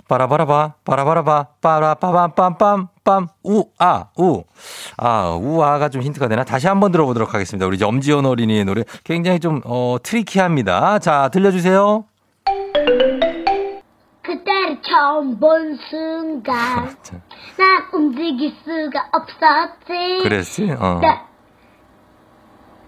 [0.09, 4.45] 빠라바라바 빠라바라바 빠라빠밤빰빰 빰 우 아 우.
[4.99, 6.45] 아 우아가 좀 힌트가 되나?
[6.45, 7.67] 다시 한번 들어보도록 하겠습니다.
[7.67, 11.01] 우리 염지연 어린이의 노래 굉장히 좀 어, 트리키합니다.
[11.01, 12.05] 자 들려주세요.
[14.97, 17.21] 처음 본 순간 자,
[17.59, 20.71] 난 움직일 수가 없었지 그랬지?
[20.79, 21.01] 어.
[21.03, 21.27] 나-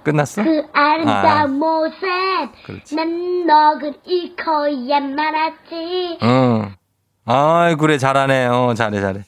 [0.04, 0.42] 끝났어?
[0.42, 1.46] 그 아름다운 아.
[1.46, 2.00] 모습
[2.64, 2.96] 그렇지.
[2.96, 6.74] 난 너를 잃고야 말았지 응.
[7.26, 8.46] 아이, 그래, 잘하네.
[8.46, 9.20] 어, 잘해, 잘해.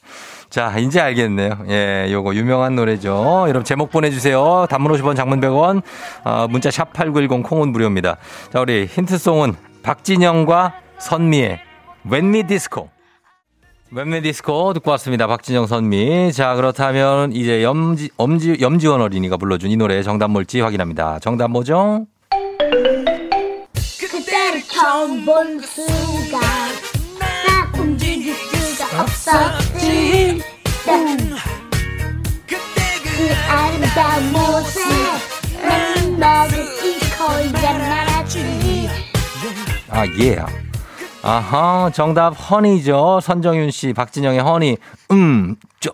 [0.49, 1.59] 자, 이제 알겠네요.
[1.69, 3.43] 예, 요거 유명한 노래죠.
[3.43, 4.65] 여러분 제목 보내주세요.
[4.71, 5.83] 단문 50원, 장문 100원,
[6.23, 8.17] 어, 문자 샵8910 콩은 무료입니다.
[8.51, 11.61] 자, 우리 힌트송은 박진영과 선미의
[12.03, 12.89] 웬미 디스코.
[13.91, 15.27] 웬미 디스코 듣고 왔습니다.
[15.27, 16.31] 박진영 선미.
[16.33, 21.19] 자, 그렇다면 이제 염지, 엄지, 염지원 어린이가 불러준 이 노래의 정답 뭘지 확인합니다.
[21.19, 22.05] 정답 뭐죠?
[23.99, 26.41] 그때를 처음 본 순간
[27.19, 30.41] 난 움직일 수가 없었지
[30.85, 31.35] 난그
[33.49, 34.81] 아름다운 모습
[35.61, 38.89] 난 너를 잃고야 말았지
[39.89, 40.37] 아, 예.
[41.23, 43.19] 아하, 정답 허니죠.
[43.21, 44.77] 선정윤 씨, 박진영의 허니.
[45.11, 45.91] 음, 쪼.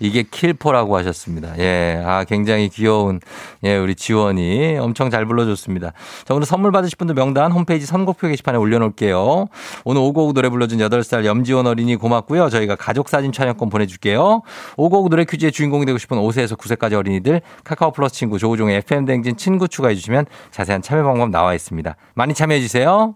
[0.00, 1.56] 이게 킬포라고 하셨습니다.
[1.58, 3.20] 예, 아, 굉장히 귀여운,
[3.64, 5.92] 예, 우리 지원이 엄청 잘 불러줬습니다.
[6.24, 9.46] 자, 오늘 선물 받으실 분들 명단 홈페이지 선곡표 게시판에 올려놓을게요.
[9.84, 12.50] 오늘 오고오고 노래 불러준 8살 염지원 어린이 고맙고요.
[12.50, 14.42] 저희가 가족 사진 촬영권 보내줄게요.
[14.76, 19.68] 오고오고 노래 퀴즈의 주인공이 되고 싶은 5세에서 9세까지 어린이들 카카오 플러스 친구 조우종의 FM댕진 친구
[19.68, 21.96] 추가해 주시면 자세한 참여 방법 나와 있습니다.
[22.14, 23.14] 많이 참여해 주세요.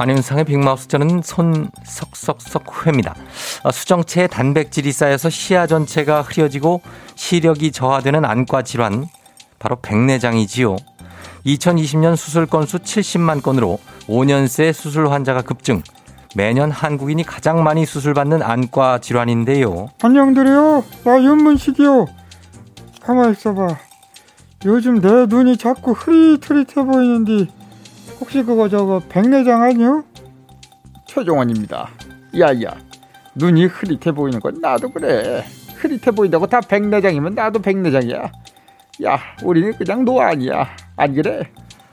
[0.00, 3.14] 안윤상의 빅마우스 저는 손석석석 회입니다.
[3.62, 6.80] 어, 수정체에 단백질이 쌓여서 시야 전체가 흐려지고
[7.16, 9.04] 시력이 저하되는 안과 질환
[9.58, 10.76] 바로 백내장이지요.
[11.44, 15.82] 2020년 수술 건수 70만 건으로 5년 새 수술 환자가 급증.
[16.34, 19.88] 매년 한국인이 가장 많이 수술받는 안과 질환인데요.
[20.02, 20.82] 안녕드려요.
[21.04, 22.06] 나 윤문식이요.
[23.02, 23.76] 가만 있어봐.
[24.64, 27.48] 요즘 내 눈이 자꾸 흐릿흐릿해 보이는데
[28.20, 30.04] 혹시 그거 저거 백내장 아니요?
[31.06, 31.88] 최종원입니다.
[32.38, 32.74] 야야,
[33.34, 35.44] 눈이 흐릿해 보이는 건 나도 그래.
[35.76, 38.30] 흐릿해 보인다고 다 백내장이면 나도 백내장이야.
[39.04, 40.66] 야, 우리는 그냥 노안이야.
[40.96, 41.50] 안 그래?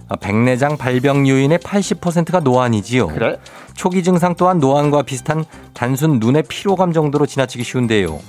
[0.09, 3.07] 아, 백내장 발병 요인의 80%가 노안이지요.
[3.07, 3.39] 그래?
[3.73, 8.19] 초기 증상 또한 노안과 비슷한 단순 눈의 피로감 정도로 지나치기 쉬운데요.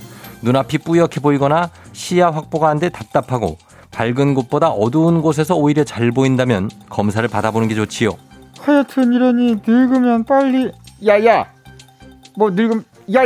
[0.42, 3.58] 눈앞이 뿌옇게 보이거나 시야 확보가 안 돼 답답하고
[3.90, 8.10] 밝은 곳보다 어두운 곳에서 오히려 잘 보인다면 검사를 받아보는 게 좋지요.
[8.60, 10.70] 하여튼 이러니 늙으면 빨리
[11.06, 11.46] 야야,
[12.36, 13.24] 뭐 늙음, 야,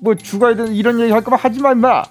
[0.00, 2.02] 뭐 죽어야 되는 이런 얘기 할 거면 하지 마, 임마.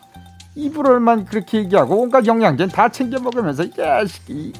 [0.56, 4.54] 입으로만 그렇게 얘기하고 온갖 영양제는 다 챙겨 먹으면서 이 자식이.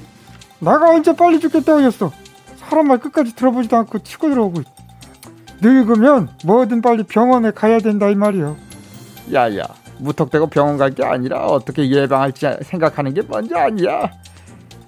[0.60, 2.12] 나가 언제 빨리 죽겠다고 했어.
[2.58, 4.62] 사람 말 끝까지 들어보지도 않고 치고 들어오고
[5.62, 8.56] 늙으면 뭐든 빨리 병원에 가야 된다 이 말이요.
[9.34, 9.64] 야야,
[10.00, 14.10] 무턱대고 병원 갈 게 아니라 어떻게 예방할지 생각하는 게 먼저 아니야.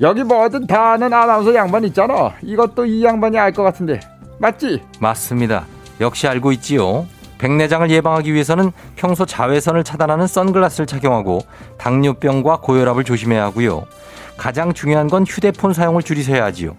[0.02, 2.32] 여기 뭐든 다 아는 아나운서 양반 있잖아.
[2.41, 4.00] 이것도 이 양반이 알 것 같은데.
[4.39, 4.82] 맞지?
[5.00, 5.65] 맞습니다.
[6.00, 7.06] 역시 알고 있지요.
[7.38, 11.39] 백내장을 예방하기 위해서는 평소 자외선을 차단하는 선글라스를 착용하고
[11.78, 13.86] 당뇨병과 고혈압을 조심해야 하고요.
[14.38, 16.76] 가장 중요한 건 휴대폰 사용을 줄이셔야 하지요.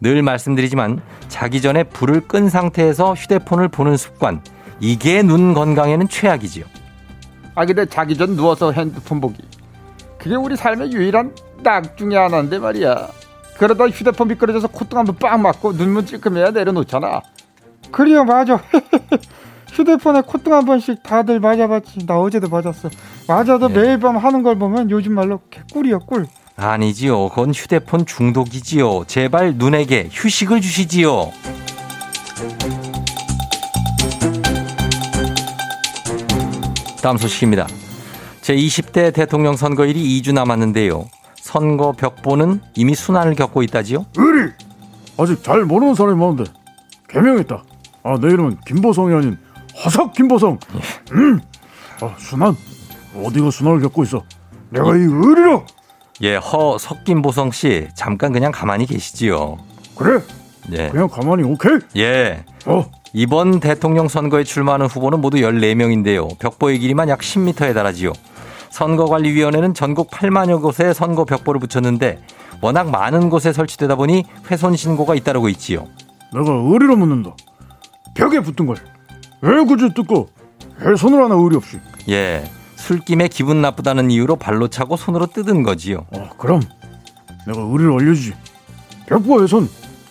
[0.00, 4.42] 늘 말씀드리지만 자기 전에 불을 끈 상태에서 휴대폰을 보는 습관
[4.80, 6.64] 이게 눈 건강에는 최악이지요.
[7.54, 9.42] 아 근데 자기 전 누워서 핸드폰 보기.
[10.18, 13.08] 그게 우리 삶의 유일한 낙 중에 하나인데 말이야.
[13.58, 17.20] 그러다 휴대폰 미끄러져서 콧등 한번 빵 맞고 눈물 찔끔해야 내려놓잖아.
[17.90, 18.60] 그래요 맞아.
[19.72, 22.06] 휴대폰에 콧등 한 번씩 다들 맞아봤지.
[22.06, 22.88] 나 어제도 맞았어.
[23.26, 23.74] 맞아도 예.
[23.74, 26.26] 매일 밤 하는 걸 보면 요즘 말로 개꿀이야 꿀.
[26.56, 27.30] 아니지요.
[27.30, 29.04] 그건 휴대폰 중독이지요.
[29.06, 31.32] 제발 눈에게 휴식을 주시지요.
[37.02, 37.66] 다음 소식입니다.
[38.42, 41.04] 제20대 대통령 선거일이 2주 남았는데요.
[41.36, 44.06] 선거 벽보는 이미 순환을 겪고 있다지요?
[44.16, 44.52] 의리
[45.18, 46.44] 아직 잘 모르는 사람이 많은데
[47.08, 47.62] 개명했다
[48.04, 49.38] 아 내 이름은 김보성이 아닌
[49.84, 50.58] 허석 김보성
[51.12, 51.40] 음.
[52.00, 52.56] 아 순환
[53.14, 54.22] 어디가 순환을 겪고 있어
[54.70, 55.64] 내가 이 의리로
[56.22, 59.58] 예, 허 석김보성 씨 잠깐 그냥 가만히 계시지요.
[59.96, 60.20] 그래
[60.72, 60.88] 예.
[60.90, 62.44] 그냥 가만히 오케이 예.
[62.66, 66.38] 어 이번 대통령 선거에 출마하는 후보는 모두 14명인데요.
[66.38, 68.12] 벽보의 길이만 약 10m에 달하지요.
[68.70, 72.22] 선거관리위원회는 전국 8만여 곳에 선거 벽보를 붙였는데
[72.62, 75.86] 워낙 많은 곳에 설치되다 보니 훼손 신고가 잇따르고 있지요.
[76.32, 77.34] 내가 의리로 묻는다
[78.14, 78.76] 벽에 붙은 걸
[79.42, 80.28] 왜 굳이 뜯고
[80.78, 82.44] 왜 손을 하나 의리 없이 예.
[82.76, 86.06] 술김에 기분 나쁘다는 이유로 발로 차고 손으로 뜯은 거지요.
[86.12, 86.62] 어 그럼
[87.46, 88.32] 내가 의리를 알려주지
[89.06, 89.68] 벽보 훼손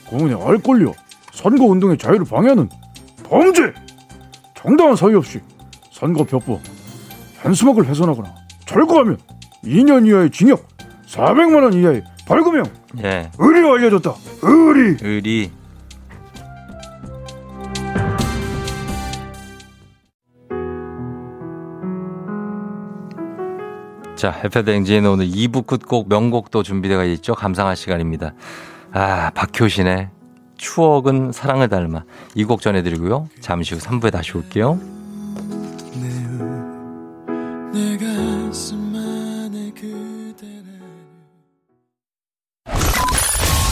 [0.08, 0.92] 공은의 알 권리와
[1.32, 2.70] 선거 운동의 자유를 방해하는
[3.32, 3.74] 범죄
[4.54, 5.40] 정당한 사유 없이
[5.90, 6.60] 선거 벽보
[7.42, 9.18] 현수막을 훼손하거나 철거하면
[9.64, 10.68] 2년 이하의 징역
[11.08, 12.66] 400만 원 이하의 벌금형
[13.04, 13.32] 예.
[13.40, 15.52] 의리로 알려줬다 의리 의리.
[24.18, 27.34] 자, 해패댕진 오늘 2부 끝곡 명곡도 준비되어 있죠.
[27.34, 28.34] 감상할 시간입니다.
[28.92, 30.10] 아, 박효신의
[30.62, 32.04] 추억은 사랑을 닮아.
[32.36, 33.28] 이 곡 전해드리고요.
[33.40, 34.80] 잠시 후 3부에 다시 올게요.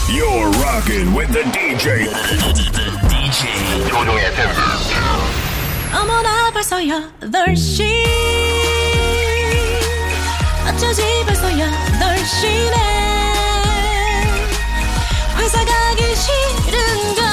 [0.08, 2.08] You're rocking with the DJ.
[3.08, 4.50] DJ 조종의 FM.
[5.94, 7.84] 어머나 벌써 8시
[10.68, 13.19] 어쩌지 벌써 8시네
[15.50, 17.29] 회사 가기 싫은걸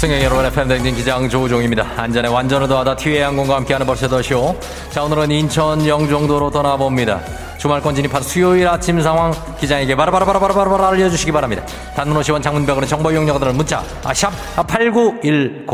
[0.00, 1.86] 승객 여러분 의 팬댕진 기장 조우종입니다.
[1.94, 4.58] 안전에 완전을 더하다 티웨이 항공과 함께하는 벌써더쇼.
[4.88, 7.20] 자, 오늘은 인천 영종도로 떠나봅니다.
[7.58, 11.66] 주말권 진입한 수요일 아침 상황 기장에게 바라바라바라바라바라 알려주시기 바랍니다.
[11.94, 15.66] 단문 50원 장문벽으로 정보 이용료들은 문자 아, 샵8910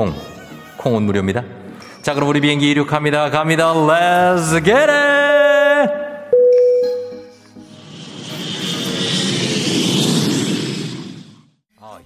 [0.77, 1.45] 콩은 무료입니다.
[2.03, 3.31] 자, 그럼 우리 비행기 이륙합니다.
[3.31, 3.73] 갑니다.
[3.75, 5.16] Let's get it!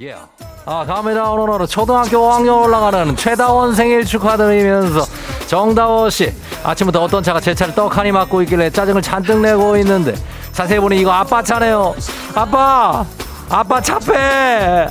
[0.01, 0.17] 아, 예.
[0.65, 1.31] 아, 갑니다.
[1.31, 5.05] 오늘은 초등학교 5학년 올라가는 최다원 생일 축하드리면서
[5.47, 6.33] 정다워 씨
[6.65, 10.15] 아침부터 어떤 차가 제 차를 떡하니 막고 있길래 짜증을 잔뜩 내고 있는데
[10.53, 11.95] 자세히 보니 이거 아빠 차네요.
[12.35, 13.05] 아빠,
[13.51, 14.89] 아빠 차 빼.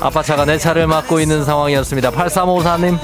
[0.00, 2.10] 아빠 차가 내 차를 막고 있는 상황이었습니다.
[2.10, 2.98] 8354님.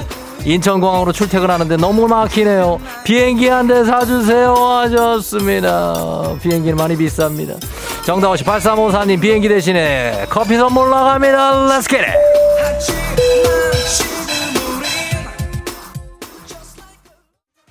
[0.45, 2.79] 인천공항으로 출퇴근하는데 너무 막히네요.
[3.03, 6.35] 비행기 한 대 사주세요 하셨습니다.
[6.41, 7.59] 비행기는 많이 비쌉니다.
[8.05, 11.67] 정다호 씨 8354님 비행기 대신에 커피 선물 나갑니다.
[11.67, 13.27] Let's get it.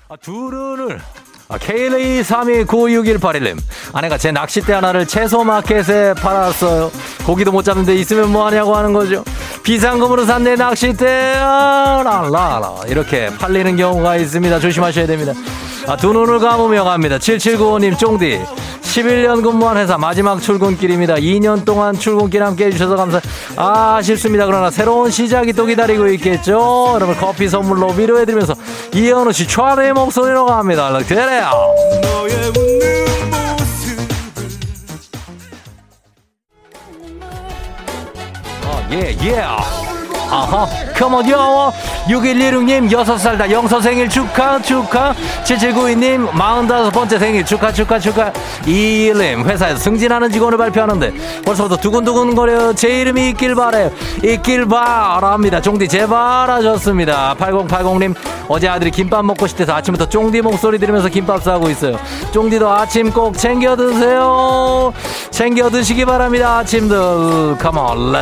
[0.09, 1.01] 아, 두루를
[1.49, 3.57] 아, K123296181님.
[3.93, 6.91] 아내가 제 낚싯대 하나를 채소 마켓에 팔았어요.
[7.25, 9.23] 고기도 못 잡는데 있으면 뭐하냐고 하는 거죠.
[9.63, 11.37] 비상금으로 산 내 낚싯대.
[11.39, 12.73] 아, 라라라.
[12.89, 14.59] 이렇게 팔리는 경우가 있습니다.
[14.61, 15.33] 조심하셔야 됩니다.
[15.87, 17.19] 아, 두 눈을 감으며 갑니다.
[17.19, 18.41] 7795님 쫑디
[18.87, 23.21] 11년 근무한 회사 마지막 출근길입니다 2년 동안 출근길 함께 해주셔서 감사
[23.57, 28.55] 아 아쉽습니다 그러나 새로운 시작이 또 기다리고 있겠죠 여러분 커피 선물로 위로해드리면서
[28.95, 31.51] 이현우 씨 최대의 목소리로 갑니다 그래요
[38.93, 39.43] 예, 예.
[40.31, 41.73] 아하, 컴온, 요.
[42.09, 45.15] 6116님, 6살 다 영서 생일 축하, 축하.
[45.47, 48.33] 7792님, 45번째 생일 축하, 축하, 축하.
[48.65, 51.13] 2일님, 회사에서 승진하는 직원을 발표하는데
[51.45, 52.73] 벌써부터 두근두근 거려.
[52.73, 53.93] 제 이름이 있길 바래요.
[54.25, 55.61] 있길 바랍니다.
[55.61, 57.37] 종디 제발 하셨습니다.
[57.39, 58.15] 8080님,
[58.49, 61.97] 어제 아들이 김밥 먹고 싶대서 아침부터 쫑디 목소리 들으면서 김밥 싸고 있어요.
[62.33, 64.93] 쫑디도 아침 꼭 챙겨 드세요.
[65.31, 66.59] 챙겨 드시기 바랍니다.
[66.59, 67.57] 아침들.
[67.61, 68.13] Come on.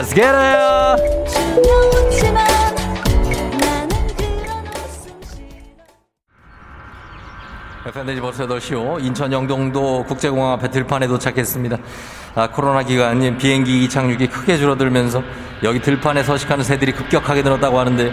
[7.94, 9.00] 팬데지 벌써 8시오.
[9.04, 11.76] 인천 영동도 국제공항 앞에 들판에 도착했습니다.
[12.34, 15.22] 아, 코로나 기간 비행기 이착륙이 크게 줄어들면서
[15.62, 18.10] 여기 들판에 서식하는 새들이 급격하게 늘었다고 하는데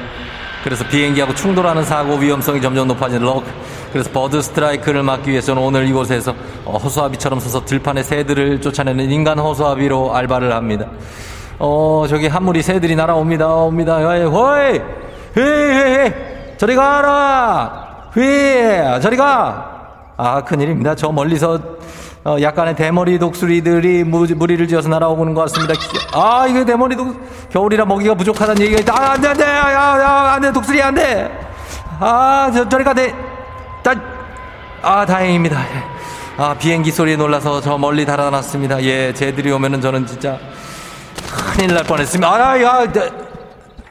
[0.64, 3.44] 그래서 비행기하고 충돌하는 사고 위험성이 점점 높아지는 격.
[3.92, 10.16] 그래서 bird strike를 막기 위해서는 오늘 이곳에서 어, 허수아비처럼 서서 들판의 새들을 쫓아내는 인간 허수아비로
[10.16, 10.86] 알바를 합니다.
[11.58, 13.48] 어, 저기 한 무리 새들이 날아옵니다.
[13.48, 13.98] 옵니다.
[13.98, 14.80] 헤이, 호이!
[15.38, 16.14] 헤이, 헤이, 헤이!
[16.60, 17.91] 저리 가라!
[18.14, 18.22] 휘!
[19.02, 19.80] 저리 가!
[20.18, 20.96] 아, 큰일입니다.
[20.96, 21.60] 저 멀리서
[22.24, 25.74] 어, 약간의 대머리 독수리들이 무, 무리를 지어서 날아오는 것 같습니다.
[25.74, 27.16] 기- 아, 이거 대머리 독,
[27.50, 28.94] 겨울이라 먹이가 부족하다는 얘기가 있다.
[28.94, 29.44] 아, 안 돼, 안 돼.
[29.44, 30.52] 야, 야, 안 돼.
[30.52, 31.32] 독수리 안 돼.
[32.00, 33.14] 아, 저, 저리 가, 돼.
[33.84, 33.96] 자,
[34.84, 35.60] 아, 다행입니다.
[35.60, 35.84] 예.
[36.38, 38.84] 아, 비행기 소리에 놀라서 저 멀리 달아났습니다.
[38.84, 40.38] 예, 쟤들이 오면은 저는 진짜
[41.56, 42.28] 큰일 날 뻔했습니다.
[42.32, 43.21] 아, 야, 나-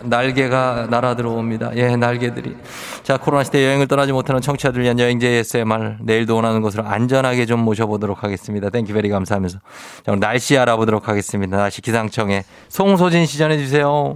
[0.03, 1.73] 날개가 날아 들어옵니다.
[1.77, 2.57] 예, 날개들이.
[3.03, 7.61] 자, 코로나 시대 여행을 떠나지 못하는 청취자들 위한 여행지 ASMR 내일도 원하는 곳으로 안전하게 좀
[7.61, 8.71] 모셔보도록 하겠습니다.
[8.71, 9.59] Thank you very 감사하면서.
[9.59, 11.57] 자, 오늘 날씨 알아보도록 하겠습니다.
[11.57, 14.15] 날씨 기상청에 송소진 씨 전해주세요.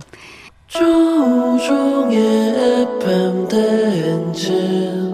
[0.66, 2.18] 조우종의
[3.00, 5.13] FM 대행진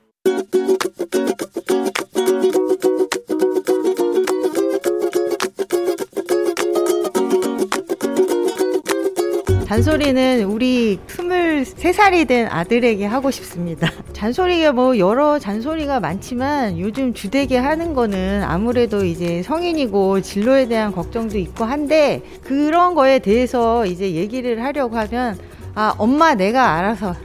[9.71, 13.89] 잔소리는 우리 23살이 된 아들에게 하고 싶습니다.
[14.11, 21.37] 잔소리가 뭐 여러 잔소리가 많지만 요즘 주되게 하는 거는 아무래도 이제 성인이고 진로에 대한 걱정도
[21.37, 25.39] 있고 한데 그런 거에 대해서 이제 얘기를 하려고 하면
[25.73, 27.15] 아, 엄마 내가 알아서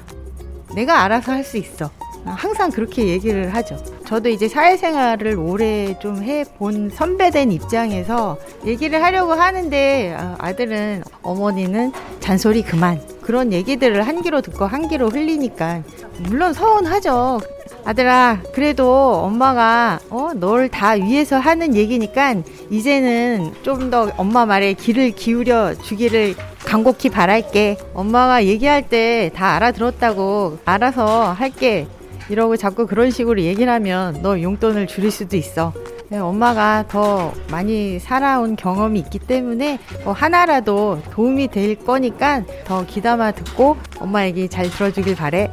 [0.76, 1.90] 내가 알아서 할 수 있어.
[2.24, 3.76] 항상 그렇게 얘기를 하죠.
[4.07, 12.63] 저도 이제 사회생활을 오래 좀 해본 선배된 입장에서 얘기를 하려고 하는데 아, 아들은 어머니는 잔소리
[12.63, 15.83] 그만 그런 얘기들을 한 귀로 듣고 한 귀로 흘리니까
[16.21, 17.41] 물론 서운하죠.
[17.85, 22.35] 아들아 그래도 엄마가 어, 널 다 위해서 하는 얘기니까
[22.71, 26.35] 이제는 좀 더 엄마 말에 귀를 기울여 주기를
[26.65, 27.77] 간곡히 바랄게.
[27.95, 31.87] 엄마가 얘기할 때 다 알아들었다고 알아서 할게.
[32.29, 35.72] 이러고 자꾸 그런 식으로 얘기를 하면 너 용돈을 줄일 수도 있어.
[36.09, 43.33] 네, 엄마가 더 많이 살아온 경험이 있기 때문에 뭐 하나라도 도움이 될 거니까 더 귀담아
[43.33, 45.51] 듣고 엄마 얘기 잘 들어주길 바래.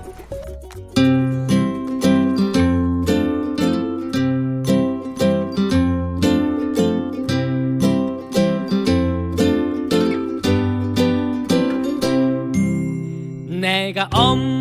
[13.47, 14.52] 내가 엄마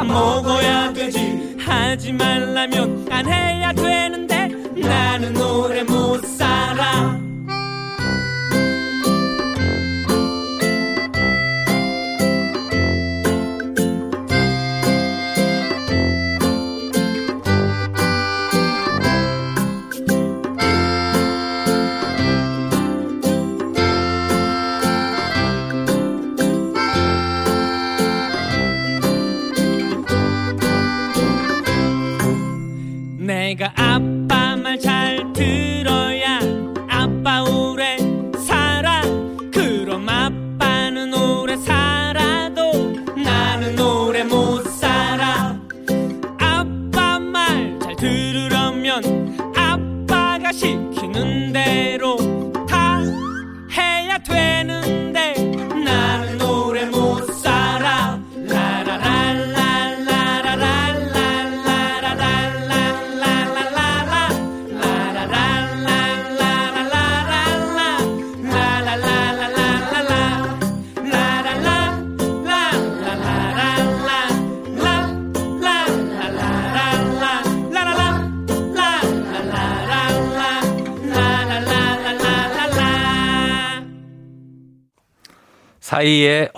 [0.00, 1.56] 밥 먹어야 되지.
[1.58, 5.84] 하지 말라면 안 해야 되는데 나는 오래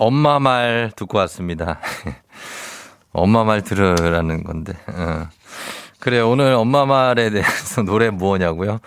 [0.05, 1.79] 엄마 말 듣고 왔습니다.
[3.13, 4.73] 엄마 말 들으라는 건데.
[4.87, 5.27] 어.
[5.99, 8.79] 그래 오늘 엄마 말에 대해서 노래 뭐냐고요?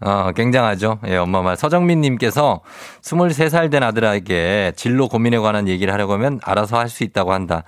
[0.00, 1.00] 어, 굉장하죠.
[1.08, 1.58] 예, 엄마 말.
[1.58, 2.60] 서정민 님께서
[3.02, 7.64] 23살 된 아들에게 진로 고민에 관한 얘기를 하려고 하면 알아서 할 수 있다고 한다.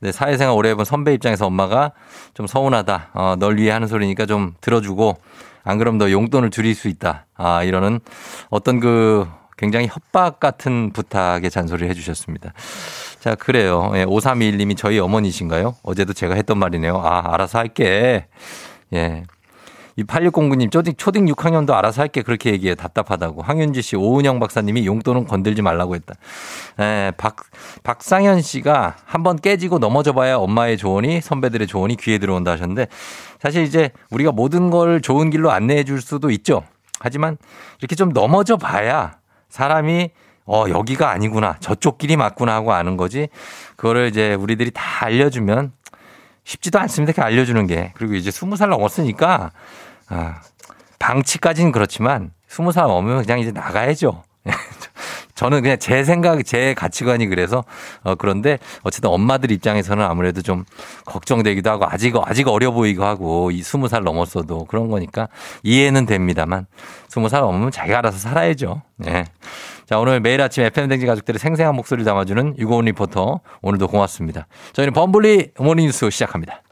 [0.00, 1.92] 근데 사회생활 오래 해본 선배 입장에서 엄마가
[2.32, 3.10] 좀 서운하다.
[3.12, 5.18] 어, 널 위해 하는 소리니까 좀 들어주고
[5.62, 7.26] 안 그럼 너 용돈을 줄일 수 있다.
[7.36, 8.00] 아, 이러는
[8.48, 12.52] 어떤 그 굉장히 협박 같은 부탁의 잔소리를 해주셨습니다.
[13.20, 13.90] 자, 그래요.
[13.94, 15.76] 예, 5321님이 저희 어머니신가요?
[15.82, 16.98] 어제도 제가 했던 말이네요.
[16.98, 18.26] 아, 알아서 할게.
[18.92, 19.24] 예.
[19.98, 22.20] 이 8609님, 초딩, 초딩 6학년도 알아서 할게.
[22.20, 22.74] 그렇게 얘기해.
[22.74, 23.40] 답답하다고.
[23.40, 26.14] 황윤지 씨, 오은영 박사님이 용돈은 건들지 말라고 했다.
[26.80, 27.36] 예, 박,
[27.82, 32.88] 박상현 씨가 한번 깨지고 넘어져 봐야 엄마의 조언이, 선배들의 조언이 귀에 들어온다 하셨는데,
[33.40, 36.62] 사실 이제 우리가 모든 걸 좋은 길로 안내해 줄 수도 있죠.
[37.00, 37.38] 하지만
[37.78, 39.16] 이렇게 좀 넘어져 봐야
[39.48, 40.10] 사람이
[40.46, 41.56] 어, 여기가 아니구나.
[41.60, 43.28] 저쪽 길이 맞구나 하고 아는 거지.
[43.76, 45.72] 그거를 이제 우리들이 다 알려주면
[46.44, 47.10] 쉽지도 않습니다.
[47.10, 47.92] 이렇게 알려주는 게.
[47.96, 49.50] 그리고 이제 스무 살 넘었으니까,
[50.08, 50.40] 아,
[51.00, 54.22] 방치까지는 그렇지만 스무 살 넘으면 그냥 이제 나가야죠.
[55.36, 57.62] 저는 그냥 제 생각, 제 가치관이 그래서,
[58.02, 60.64] 어, 그런데 어쨌든 엄마들 입장에서는 아무래도 좀
[61.04, 65.28] 걱정되기도 하고 아직, 아직 어려 보이고 하고 이 스무 살 넘었어도 그런 거니까
[65.62, 66.66] 이해는 됩니다만
[67.08, 68.82] 스무 살 넘으면 자기가 알아서 살아야죠.
[69.06, 69.26] 예.
[69.86, 73.40] 자, 오늘 매일 아침 FM댕진 가족들의 생생한 목소리를 담아주는 유고원 리포터.
[73.62, 74.48] 오늘도 고맙습니다.
[74.72, 76.62] 저희는 범블리 morning 뉴스 시작합니다.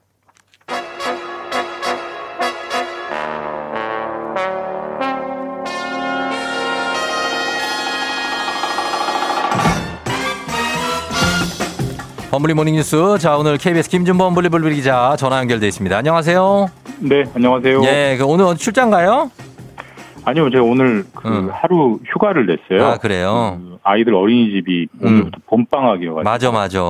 [12.34, 13.16] 범블리 morning 뉴스.
[13.20, 15.96] 자, 오늘 KBS 김준범 블리블리 기자 전화 연결돼 있습니다.
[15.96, 16.68] 안녕하세요.
[16.98, 17.84] 네, 안녕하세요.
[17.84, 19.30] 예, 그 오늘 출장 가요?
[20.24, 22.88] 아니요, 제가 오늘 그 하루 휴가를 냈어요.
[22.88, 23.60] 아, 그래요?
[23.62, 26.28] 그 아이들 어린이집이 오늘부터 봄방학이어가지고.
[26.28, 26.80] 맞아, 맞아.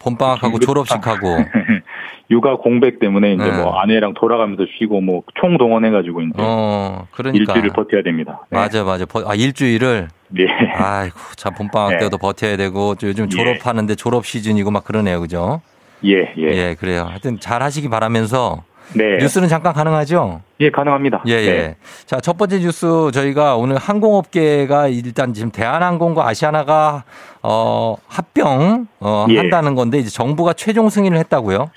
[0.00, 1.28] 봄방학하고 졸업식하고.
[2.30, 3.62] 육아 공백 때문에 이제 네.
[3.62, 7.38] 뭐 아내랑 돌아가면서 쉬고 뭐 총 동원해가지고 이제 어, 그러니까.
[7.54, 8.40] 일주일을 버텨야 됩니다.
[8.50, 8.58] 네.
[8.58, 9.06] 맞아, 맞아.
[9.06, 10.08] 버- 아, 일주일을?
[10.28, 10.46] 네.
[10.76, 11.98] 아이고, 참, 봄방학 네.
[11.98, 15.20] 때도 버텨야 되고, 또 요즘 졸업하는데 졸업 시즌이고 막 그러네요.
[15.20, 15.62] 그죠?
[16.04, 16.42] 예, 예.
[16.52, 17.06] 예, 그래요.
[17.08, 18.62] 하여튼 잘 하시기 바라면서.
[18.94, 19.18] 네.
[19.18, 20.40] 뉴스는 잠깐 가능하죠?
[20.60, 21.22] 예, 가능합니다.
[21.26, 21.46] 예, 예.
[21.46, 21.76] 네.
[22.06, 27.04] 자, 첫 번째 뉴스 저희가 오늘 항공업계가 일단 지금 대한항공과 아시아나가
[27.42, 29.36] 어, 합병 어, 예.
[29.38, 31.70] 한다는 건데 이제 정부가 최종 승인을 했다고요?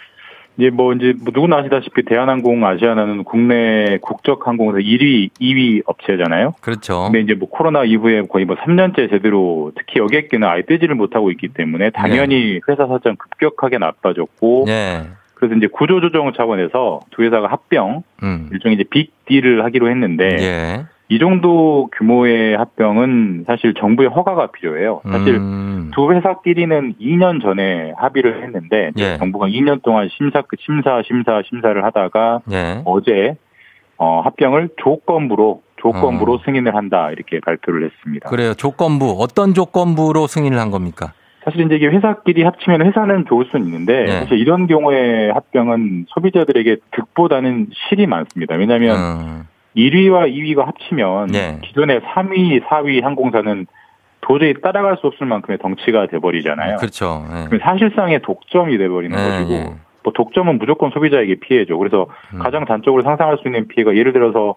[0.59, 6.53] 예, 뭐 이제 뭐 누구나 아시다시피 대한항공, 아시아나는 국내 국적 항공에서 1위, 2위 업체잖아요.
[6.61, 7.03] 그렇죠.
[7.03, 11.49] 근데 이제 뭐 코로나 이후에 거의 뭐 3년째 제대로 특히 여객기는 아예 뜨지를 못하고 있기
[11.49, 15.07] 때문에 당연히 회사 사정 급격하게 나빠졌고 예.
[15.41, 18.49] 그래서 이제 구조조정 차원에서 두 회사가 합병 음.
[18.51, 20.85] 일종의 이제 빅딜을 하기로 했는데 예.
[21.11, 25.01] 이 정도 규모의 합병은 사실 정부의 허가가 필요해요.
[25.03, 25.91] 사실 음.
[25.93, 29.17] 두 회사끼리는 2년 전에 합의를 했는데 예.
[29.17, 32.81] 정부가 2년 동안 심사 심사 심사 심사를 하다가 예.
[32.85, 33.35] 어제
[33.97, 38.29] 어, 합병을 조건부로 조건부로 승인을 한다 이렇게 발표를 했습니다.
[38.29, 38.53] 그래요.
[38.53, 41.11] 조건부 어떤 조건부로 승인을 한 겁니까?
[41.43, 44.11] 사실 이제 이게 회사끼리 합치면 회사는 좋을 수는 있는데 네.
[44.19, 48.55] 사실 이런 경우에 합병은 소비자들에게 득보다는 실이 많습니다.
[48.55, 49.50] 왜냐하면 음.
[49.75, 51.59] 1위와 2위가 합치면 네.
[51.63, 53.67] 기존의 3위, 4위 항공사는
[54.21, 56.77] 도저히 따라갈 수 없을 만큼의 덩치가 돼버리잖아요.
[56.77, 57.25] 그렇죠.
[57.31, 57.45] 예.
[57.47, 59.73] 그럼 사실상의 독점이 돼버리는 예, 것이고 예.
[60.03, 61.77] 뭐 독점은 무조건 소비자에게 피해죠.
[61.77, 62.39] 그래서 음.
[62.39, 64.55] 가장 단적으로 상상할 수 있는 피해가 예를 들어서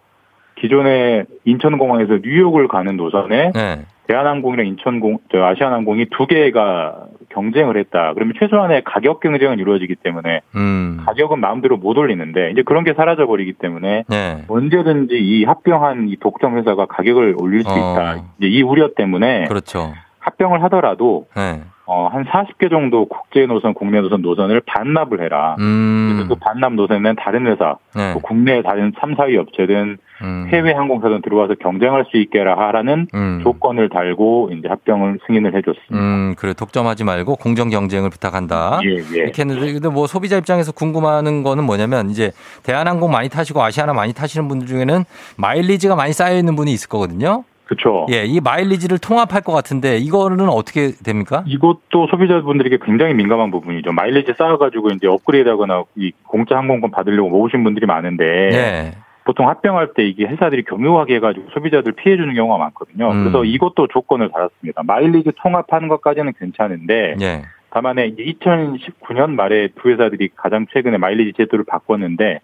[0.56, 3.84] 기존의 인천공항에서 뉴욕을 가는 노선에 네.
[4.06, 8.12] 대한항공이랑 인천공, 저 아시아나항공이 두 개가 경쟁을 했다.
[8.14, 11.02] 그러면 최소한의 가격 경쟁은 이루어지기 때문에 음.
[11.04, 14.44] 가격은 마음대로 못 올리는데 이제 그런 게 사라져 버리기 때문에 네.
[14.48, 17.76] 언제든지 이 합병한 이 독점 회사가 가격을 올릴 수 어.
[17.76, 18.16] 있다.
[18.38, 19.92] 이제 이 우려 때문에 그렇죠.
[20.20, 21.62] 합병을 하더라도 네.
[21.86, 25.56] 어, 한 40개 정도 국제 노선, 국내 노선 노선을 반납을 해라.
[25.60, 26.14] 음.
[26.14, 28.12] 그래서 그 반납 노선에는 다른 회사, 네.
[28.12, 30.48] 뭐 국내 다른 3, 4위 업체든 음.
[30.48, 33.40] 해외 항공사든 들어와서 경쟁할 수 있게 하라는 음.
[33.42, 35.96] 조건을 달고 이제 합병을 승인을 해줬습니다.
[35.96, 38.80] 음, 그래 독점하지 말고 공정 경쟁을 부탁한다.
[38.84, 39.22] 예, 예.
[39.24, 42.30] 이렇게 했는데 근데 뭐 소비자 입장에서 궁금한 거는 뭐냐면 이제
[42.62, 45.04] 대한항공 많이 타시고 아시아나 많이 타시는 분들 중에는
[45.36, 47.44] 마일리지가 많이 쌓여 있는 분이 있을 거거든요.
[47.64, 48.06] 그렇죠.
[48.10, 51.44] 예, 이 마일리지를 통합할 것 같은데 이거는 어떻게 됩니까?
[51.46, 53.92] 이것도 소비자분들에게 굉장히 민감한 부분이죠.
[53.92, 58.92] 마일리지 쌓아가지고 이제 업그레이드하거나 이 공짜 항공권 받으려고 모으신 분들이 많은데 네.
[59.24, 63.10] 보통 합병할 때 이게 회사들이 교묘하게 해가지고 소비자들 피해 주는 경우가 많거든요.
[63.10, 63.24] 음.
[63.24, 64.82] 그래서 이것도 조건을 달았습니다.
[64.84, 67.42] 마일리지 통합하는 것까지는 괜찮은데 예.
[67.70, 72.40] 다만에 이제 2019년 말에 두 회사들이 가장 최근에 마일리지 제도를 바꿨는데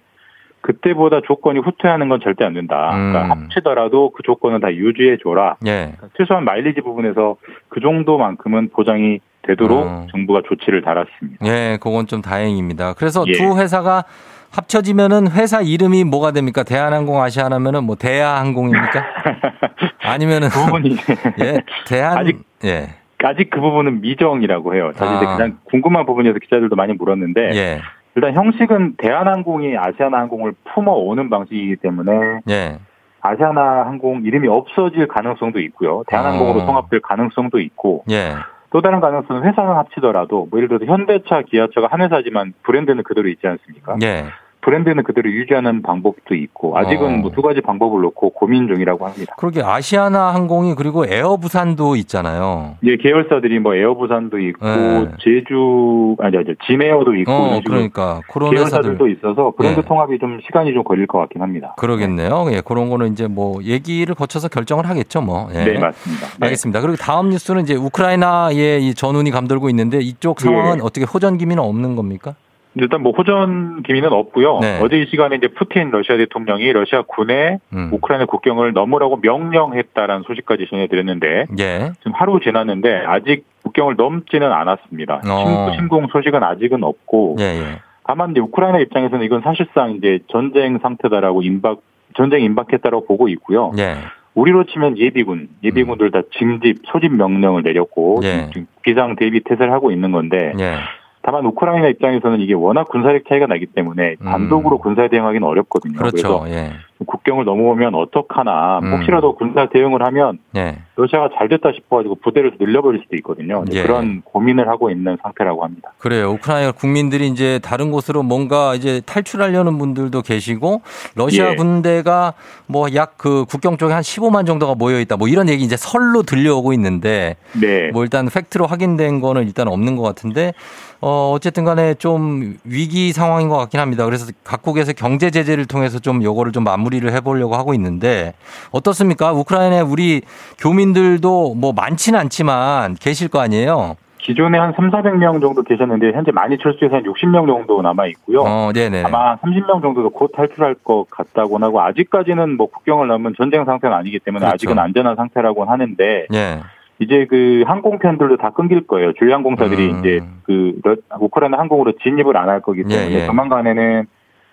[0.62, 2.90] 그때보다 조건이 후퇴하는 건 절대 안 된다.
[2.92, 3.30] 그러니까 음.
[3.30, 5.56] 합치더라도 그 조건은 다 유지해 줘라.
[5.66, 5.92] 예.
[6.16, 7.36] 최소한 마일리지 부분에서
[7.68, 10.06] 그 정도만큼은 보장이 되도록 어.
[10.10, 11.46] 정부가 조치를 달았습니다.
[11.46, 12.94] 예, 그건 좀 다행입니다.
[12.94, 13.32] 그래서 예.
[13.32, 14.04] 두 회사가
[14.50, 16.62] 합쳐지면은 회사 이름이 뭐가 됩니까?
[16.62, 19.04] 대한항공 아시아나면은 뭐 대하항공입니까?
[20.02, 20.96] 아니면은 그 부분이
[21.40, 22.94] 예, 대한 아직 예.
[23.22, 24.92] 아직 그 부분은 미정이라고 해요.
[24.96, 25.36] 사실 이제 아.
[25.36, 27.80] 그냥 궁금한 부분이어서 기자들도 많이 물었는데 예.
[28.16, 32.78] 일단 형식은 대한항공이 아시아나항공을 품어오는 방식이기 때문에 예.
[33.20, 36.02] 아시아나항공 이름이 없어질 가능성도 있고요.
[36.08, 36.66] 대한항공으로 어.
[36.66, 38.34] 통합될 가능성도 있고 예.
[38.70, 43.46] 또 다른 가능성은 회사는 합치더라도 뭐 예를 들어서 현대차, 기아차가 한 회사지만 브랜드는 그대로 있지
[43.46, 43.96] 않습니까?
[44.02, 44.26] 예.
[44.62, 47.16] 브랜드는 그대로 유지하는 방법도 있고 아직은 어.
[47.18, 49.34] 뭐두 가지 방법을 놓고 고민 중이라고 합니다.
[49.38, 52.76] 그러게 아시아나 항공이 그리고 에어부산도 있잖아요.
[52.84, 55.08] 예, 계열사들이 뭐 에어부산도 있고 네.
[55.20, 59.84] 제주 아니 아니 진에어도 있고 어, 그러니까 그런 계열사들도 회사들 있어서 브랜드 예.
[59.84, 61.74] 통합이 좀 시간이 좀 걸릴 것 같긴 합니다.
[61.78, 62.46] 그러겠네요.
[62.52, 65.48] 예, 그런 거는 이제 뭐 얘기를 거쳐서 결정을 하겠죠, 뭐.
[65.54, 65.64] 예.
[65.64, 66.26] 네, 맞습니다.
[66.26, 66.46] 네.
[66.46, 66.80] 알겠습니다.
[66.80, 70.80] 그리고 다음 뉴스는 이제 우크라이나의 이 전운이 감돌고 있는데 이쪽 상황은 예.
[70.82, 72.34] 어떻게 호전 기미는 없는 겁니까?
[72.76, 74.60] 일단 뭐 호전 기미는 없고요.
[74.60, 74.78] 네.
[74.80, 77.90] 어제 이 시간에 이제 푸틴 러시아 대통령이 러시아 군에 음.
[77.92, 81.92] 우크라이나 국경을 넘으라고 명령했다라는 소식까지 전해드렸는데 예.
[81.98, 85.20] 지금 하루 지났는데 아직 국경을 넘지는 않았습니다.
[85.28, 85.70] 어.
[85.72, 87.64] 침- 침공 소식은 아직은 없고 예, 예.
[88.04, 91.80] 다만 이제 우크라이나 입장에서는 이건 사실상 이제 전쟁 상태다라고 임박
[92.16, 93.72] 전쟁 임박했다라고 보고 있고요.
[93.78, 93.94] 예.
[94.34, 98.46] 우리로 치면 예비군, 예비군들 다 징집, 소집 명령을 내렸고 예.
[98.52, 100.76] 지금 비상 대비 태세를 하고 있는 건데 예.
[101.22, 105.94] 다만 우크라이나 입장에서는 이게 워낙 군사력 차이가 나기 때문에 단독으로 군사 대응하기는 어렵거든요.
[105.94, 105.98] 음.
[105.98, 106.16] 그렇죠.
[106.16, 106.72] 래서 예.
[107.06, 108.92] 국경을 넘어오면 어떡하나 음.
[108.92, 110.78] 혹시라도 군사 대응을 하면 예.
[110.96, 113.64] 러시아가 잘 됐다 싶어가지고 부대를 늘려버릴 수도 있거든요.
[113.72, 113.82] 예.
[113.82, 115.92] 그런 고민을 하고 있는 상태라고 합니다.
[115.98, 116.30] 그래요.
[116.32, 120.82] 우크라이나 국민들이 이제 다른 곳으로 뭔가 이제 탈출하려는 분들도 계시고
[121.14, 121.54] 러시아 예.
[121.56, 122.34] 군대가
[122.66, 125.16] 뭐 약 그 국경 쪽에 한 15만 정도가 모여 있다.
[125.16, 127.90] 뭐 이런 얘기 이제 설로 들려오고 있는데 네.
[127.92, 130.54] 뭐 일단 팩트로 확인된 거는 일단 없는 것 같은데
[131.02, 134.04] 어 어쨌든 간에 좀 위기 상황인 것 같긴 합니다.
[134.04, 138.32] 그래서 각국에서 경제 제재를 통해서 좀 요거를 좀 마무리 를 해보려고 하고 있는데
[138.72, 139.32] 어떻습니까?
[139.32, 140.22] 우크라이나에 우리
[140.58, 143.96] 교민들도 뭐 많지는 않지만 계실 거 아니에요?
[144.18, 148.42] 기존에 한 3, 400명 정도 계셨는데 현재 많이 철수해서 한 60명 정도 남아 있고요.
[148.42, 149.02] 어, 네네.
[149.04, 154.18] 아마 30명 정도도 곧 탈출할 것 같다고 하고 아직까지는 뭐 국경을 넘은 전쟁 상태는 아니기
[154.18, 154.54] 때문에 그렇죠.
[154.54, 156.60] 아직은 안전한 상태라고 하는데 예.
[156.98, 159.14] 이제 그 항공편들도 다 끊길 거예요.
[159.14, 159.98] 주요 항공사들이 음.
[160.00, 163.26] 이제 그 러- 우크라이나 항공으로 진입을 안 할 거기 때문에 예, 예.
[163.26, 164.06] 조만간에는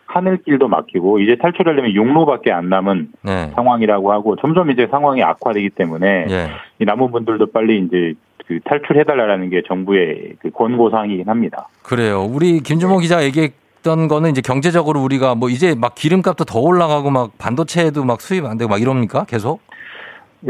[0.07, 3.51] 하늘길도 막히고 이제 탈출하려면 육로밖에 안 남은 네.
[3.55, 6.47] 상황이라고 하고 점점 이제 상황이 악화되기 때문에 예.
[6.79, 8.13] 이 남은 분들도 빨리 이제
[8.47, 11.67] 그 탈출해달라는 게 정부의 그 권고사항이긴 합니다.
[11.83, 12.23] 그래요.
[12.23, 17.09] 우리 김주모 기자 얘기 했던 거는 이제 경제적으로 우리가 뭐 이제 막 기름값도 더 올라가고
[17.11, 19.25] 막 반도체도 막 수입 안 되고 막 이럽니까?
[19.25, 19.61] 계속?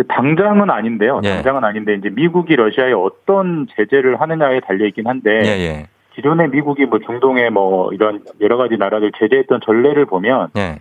[0.08, 1.22] 당장은 아닌데요.
[1.24, 1.30] 예.
[1.36, 5.88] 당장은 아닌데 이제 미국이 러시아에 어떤 제재를 하느냐에 달려 있긴 한데 예, 예.
[6.18, 10.80] 기존에 미국이 뭐 중동에 뭐 이런 여러 가지 나라들 제재했던 전례를 보면 예.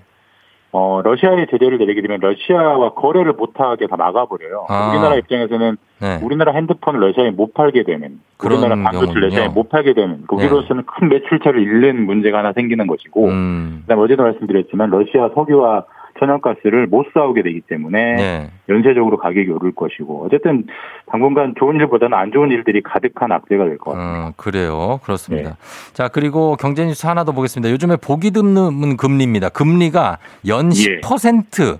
[0.72, 4.64] 어 러시아에 제재를 내리게 되면 러시아와 거래를 못하게 다 막아버려요.
[4.70, 4.90] 아.
[4.90, 6.20] 우리나라 입장에서는 네.
[6.22, 9.26] 우리나라 핸드폰을 러시아에 못 팔게 되는 우리나라 반도체 경우는요.
[9.26, 13.80] 러시아에 못 팔게 되는 거기로서는 큰 매출처를 잃는 문제가 하나 생기는 것이고 음.
[13.82, 15.84] 그다음에 어제도 말씀드렸지만 러시아 석유와
[16.18, 18.50] 천연가스를 못 사오게 되기 때문에 네.
[18.68, 20.66] 연쇄적으로 가격이 오를 것이고 어쨌든
[21.10, 24.26] 당분간 좋은 일보다는 안 좋은 일들이 가득한 악재가 될 것 같습니다.
[24.28, 25.00] 어, 그래요.
[25.02, 25.50] 그렇습니다.
[25.50, 25.56] 네.
[25.92, 27.70] 자, 그리고 경제 뉴스 하나 더 보겠습니다.
[27.72, 29.48] 요즘에 보기 드문 금리입니다.
[29.50, 31.00] 금리가 연 예.
[31.00, 31.78] 10%.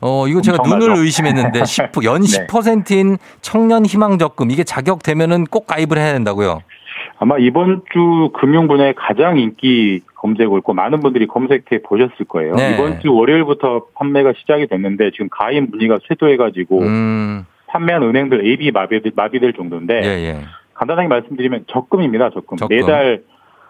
[0.00, 0.58] 어, 이거 제가.
[0.66, 2.46] 눈을 의심했는데 10, 연 네.
[2.46, 6.60] 10%인 청년 희망 적금 이게 자격되면은 꼭 가입을 해야 된다고요.
[7.24, 12.54] 아마 이번 주 금융 분야에 가장 인기 검색어였고 많은 분들이 검색해 보셨을 거예요.
[12.54, 12.74] 네.
[12.74, 17.46] 이번 주 월요일부터 판매가 시작이 됐는데 지금 가입 문의가 쇄도해가지고 음.
[17.66, 20.40] 판매한 은행들 AB 마비될, 마비될 정도인데 예, 예.
[20.74, 22.28] 간단하게 말씀드리면 적금입니다.
[22.28, 22.58] 적금.
[22.58, 22.76] 적금.
[22.76, 23.22] 매달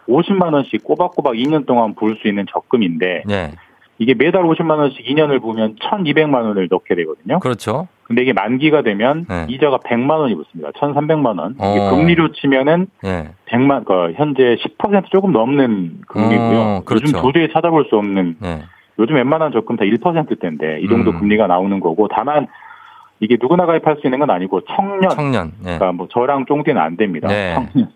[0.09, 3.53] 50만 원씩 꼬박꼬박 2년 동안 부을 수 있는 적금인데 예.
[3.99, 7.39] 이게 매달 50만 원씩 2년을 부으면 1,200만 원을 넣게 되거든요.
[7.39, 7.87] 그렇죠.
[8.03, 9.47] 근데 이게 만기가 되면 네.
[9.49, 10.73] 이자가 100만 원이 붙습니다.
[10.73, 11.53] 1,300만 원.
[11.55, 11.91] 이게 어.
[11.91, 13.31] 금리로 치면은 예.
[13.47, 16.61] 100만, 그 현재 10% 조금 넘는 금리고요.
[16.61, 17.05] 어, 그렇죠.
[17.07, 18.63] 요즘 도저히 찾아볼 수 없는 예.
[18.99, 21.21] 요즘 웬만한 적금 다 1%대인데 이 정도 음.
[21.21, 22.47] 금리가 나오는 거고 다만
[23.21, 25.53] 이게 누구나 가입할 수 있는 건 아니고 청년, 청년.
[25.61, 25.77] 예.
[25.77, 27.29] 그러니까 뭐 저랑 쫑디는 안 됩니다.
[27.29, 27.55] 네.
[27.55, 27.91] 청년.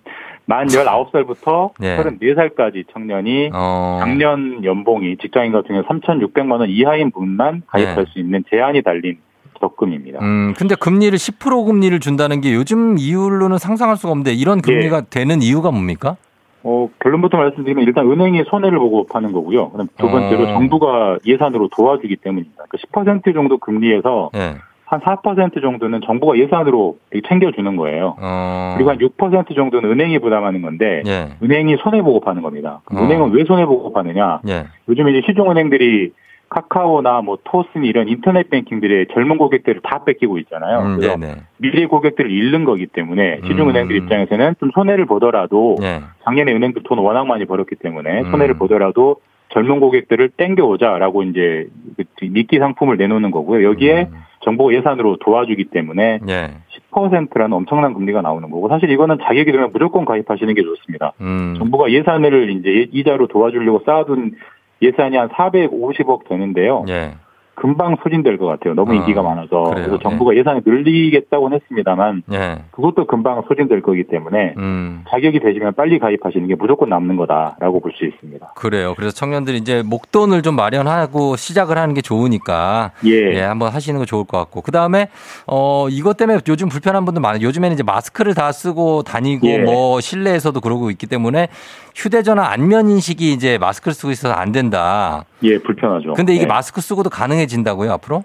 [0.49, 1.99] 만 19살부터 네.
[1.99, 3.99] 34살까지 청년이 어.
[4.01, 8.05] 작년 연봉이 직장인 같은 경우 3,600만 원 이하인 분만 가입할 네.
[8.11, 9.19] 수 있는 제한이 달린
[9.61, 10.21] 적금입니다.
[10.23, 15.43] 음, 근데 금리를 10% 금리를 준다는 게 요즘 이율로는 상상할 수가 없는데 이런 금리가 되는
[15.43, 16.17] 이유가 뭡니까?
[16.63, 19.71] 어, 결론부터 말씀드리면 일단 은행이 손해를 보고 파는 거고요.
[19.71, 20.47] 그다음 두 번째로 어.
[20.47, 22.65] 정부가 예산으로 도와주기 때문입니다.
[22.71, 24.57] 그10% 정도 금리에서 예.
[24.89, 26.97] 한 4% 정도는 정부가 예산으로
[27.29, 28.17] 챙겨주는 거예요.
[28.19, 28.73] 어.
[28.75, 31.29] 그리고 한 6% 정도는 은행이 부담하는 건데 예.
[31.43, 32.81] 은행이 손해 보고 파는 겁니다.
[32.91, 32.97] 어.
[32.97, 34.41] 은행은 왜 손해 보고 파느냐?
[34.49, 34.65] 예.
[34.89, 36.13] 요즘 이제 시중 은행들이
[36.49, 40.79] 카카오나 뭐 토스니 이런 인터넷 뱅킹들의 젊은 고객들을 다 뺏기고 있잖아요.
[40.79, 41.35] 음, 그래서 네네.
[41.59, 44.03] 미래 고객들을 잃는 거기 때문에 시중 은행들 음.
[44.03, 46.01] 입장에서는 좀 손해를 보더라도 예.
[46.25, 48.31] 작년에 은행들 돈 워낙 많이 벌었기 때문에 음.
[48.31, 49.17] 손해를 보더라도
[49.51, 51.67] 젊은 고객들을 땡겨오자라고 이제
[51.99, 53.69] 그 미끼 상품을 내놓는 거고요.
[53.69, 54.28] 여기에 음.
[54.49, 56.55] 정부 예산으로 도와주기 때문에 예.
[56.91, 61.13] 4%라는 엄청난 금리가 나오는 거고 사실 이거는 자격이 되면 무조건 가입하시는 게 좋습니다.
[61.21, 61.55] 음.
[61.59, 64.33] 정부가 예산을 이제 이자로 도와주려고 쌓아둔
[64.81, 66.87] 예산이 한 450억 되는데요.
[66.89, 67.13] 예.
[67.61, 68.75] 금방 소진될 것 같아요.
[68.75, 69.65] 너무 어, 인기가 많아서.
[69.65, 69.87] 그래요.
[69.87, 72.59] 그래서 정부가 예 산을 늘리겠다고는 했습니다만 예.
[72.71, 75.05] 그것도 금방 소진될 거기 때문에 음.
[75.11, 78.53] 자격이 되시면 빨리 가입하시는 게 무조건 남는 거다라고 볼 수 있습니다.
[78.55, 78.95] 그래요.
[78.97, 83.41] 그래서 청년들이 이제 목돈을 좀 마련하고 시작을 하는 게 좋으니까 예.
[83.41, 85.09] 한번 하시는 거 좋을 것 같고 그 다음에
[85.47, 87.41] 어 이것 때문에 요즘 불편한 분들 많아요.
[87.43, 89.59] 요즘에는 이제 마스크를 다 쓰고 다니고 예.
[89.59, 91.49] 뭐 실내에서도 그러고 있기 때문에
[91.97, 95.25] 휴대전화 안면 인식이 이제 마스크를 쓰고 있어서 안 된다.
[95.43, 96.15] 예, 불편하죠.
[96.15, 96.49] 근데 이게 네.
[96.49, 98.25] 마스크 쓰고도 가능해진다고요 앞으로?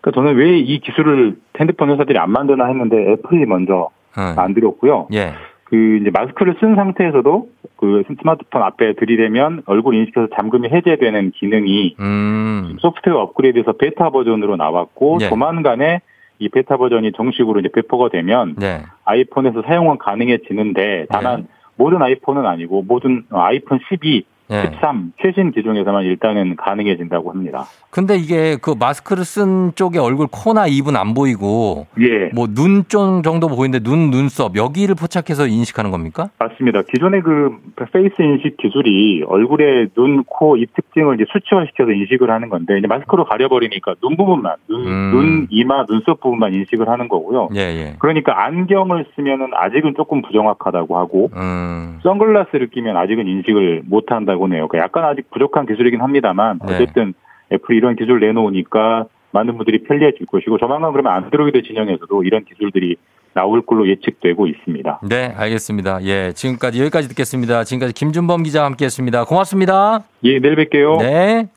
[0.00, 4.34] 그러니까 저는 왜 이 기술을 핸드폰 회사들이 안 만드나 했는데 애플이 먼저 어.
[4.36, 5.08] 만들었고요.
[5.12, 5.32] 예.
[5.64, 12.76] 그 이제 마스크를 쓴 상태에서도 그 스마트폰 앞에 들이대면 얼굴 인식해서 잠금이 해제되는 기능이 음.
[12.80, 15.28] 소프트웨어 업그레이드해서 베타 버전으로 나왔고 예.
[15.28, 16.00] 조만간에
[16.38, 18.82] 이 베타 버전이 정식으로 이제 배포가 되면 네.
[19.04, 21.46] 아이폰에서 사용은 가능해지는데 다만
[21.76, 24.70] 모든 아이폰은 아니고 모든 아이폰 12, 예.
[24.72, 27.64] 13 최신 기종에서만 일단은 가능해진다고 합니다.
[27.90, 32.30] 근데 이게 그 마스크를 쓴 쪽에 얼굴 코나 입은 안 보이고 예.
[32.34, 36.30] 뭐눈쪽 정도 보이는데 눈 눈썹 여기를 포착해서 인식하는 겁니까?
[36.38, 36.82] 맞습니다.
[36.82, 37.56] 기존의 그
[37.92, 43.24] face 인식 기술이 얼굴에 눈, 코, 입 특징을 이제 수치화시켜서 인식을 하는 건데 이제 마스크로
[43.24, 45.10] 가려버리니까 눈 부분만, 눈, 음.
[45.10, 47.48] 눈, 이마, 눈썹 부분만 인식을 하는 거고요.
[47.54, 47.94] 예, 예.
[47.98, 51.98] 그러니까 안경을 쓰면은 아직은 조금 부정확하다고 하고 음.
[52.02, 54.66] 선글라스를 끼면 아직은 인식을 못 한다고 해요.
[54.68, 56.74] 그러니까 약간 아직 부족한 기술이긴 합니다만 네.
[56.74, 57.14] 어쨌든
[57.52, 62.96] 애플이 이런 기술 내놓으니까 많은 분들이 편리해질 것이고 조만간 그러면 안드로이드 진영에서도 이런 기술들이
[63.34, 65.00] 나올 걸로 예측되고 있습니다.
[65.08, 66.02] 네, 알겠습니다.
[66.04, 67.64] 예, 지금까지 여기까지 듣겠습니다.
[67.64, 69.24] 지금까지 김준범 기자와 함께했습니다.
[69.24, 70.04] 고맙습니다.
[70.24, 70.98] 예, 내일 뵐게요.
[70.98, 71.48] 네.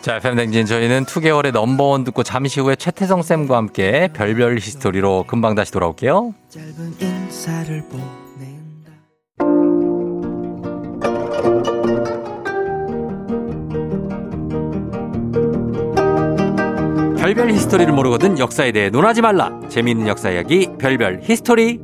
[0.00, 5.24] 자, FM 댕진 저희는 투개월의 Number One 듣고 잠시 후에 최태성 쌤과 함께 별별 history로
[5.26, 6.34] 금방 다시 돌아올게요.
[17.18, 19.60] 별별 history를 모르거든 역사에 대해 논하지 말라.
[19.68, 21.80] 재미있는 역사 이야기 별별 history.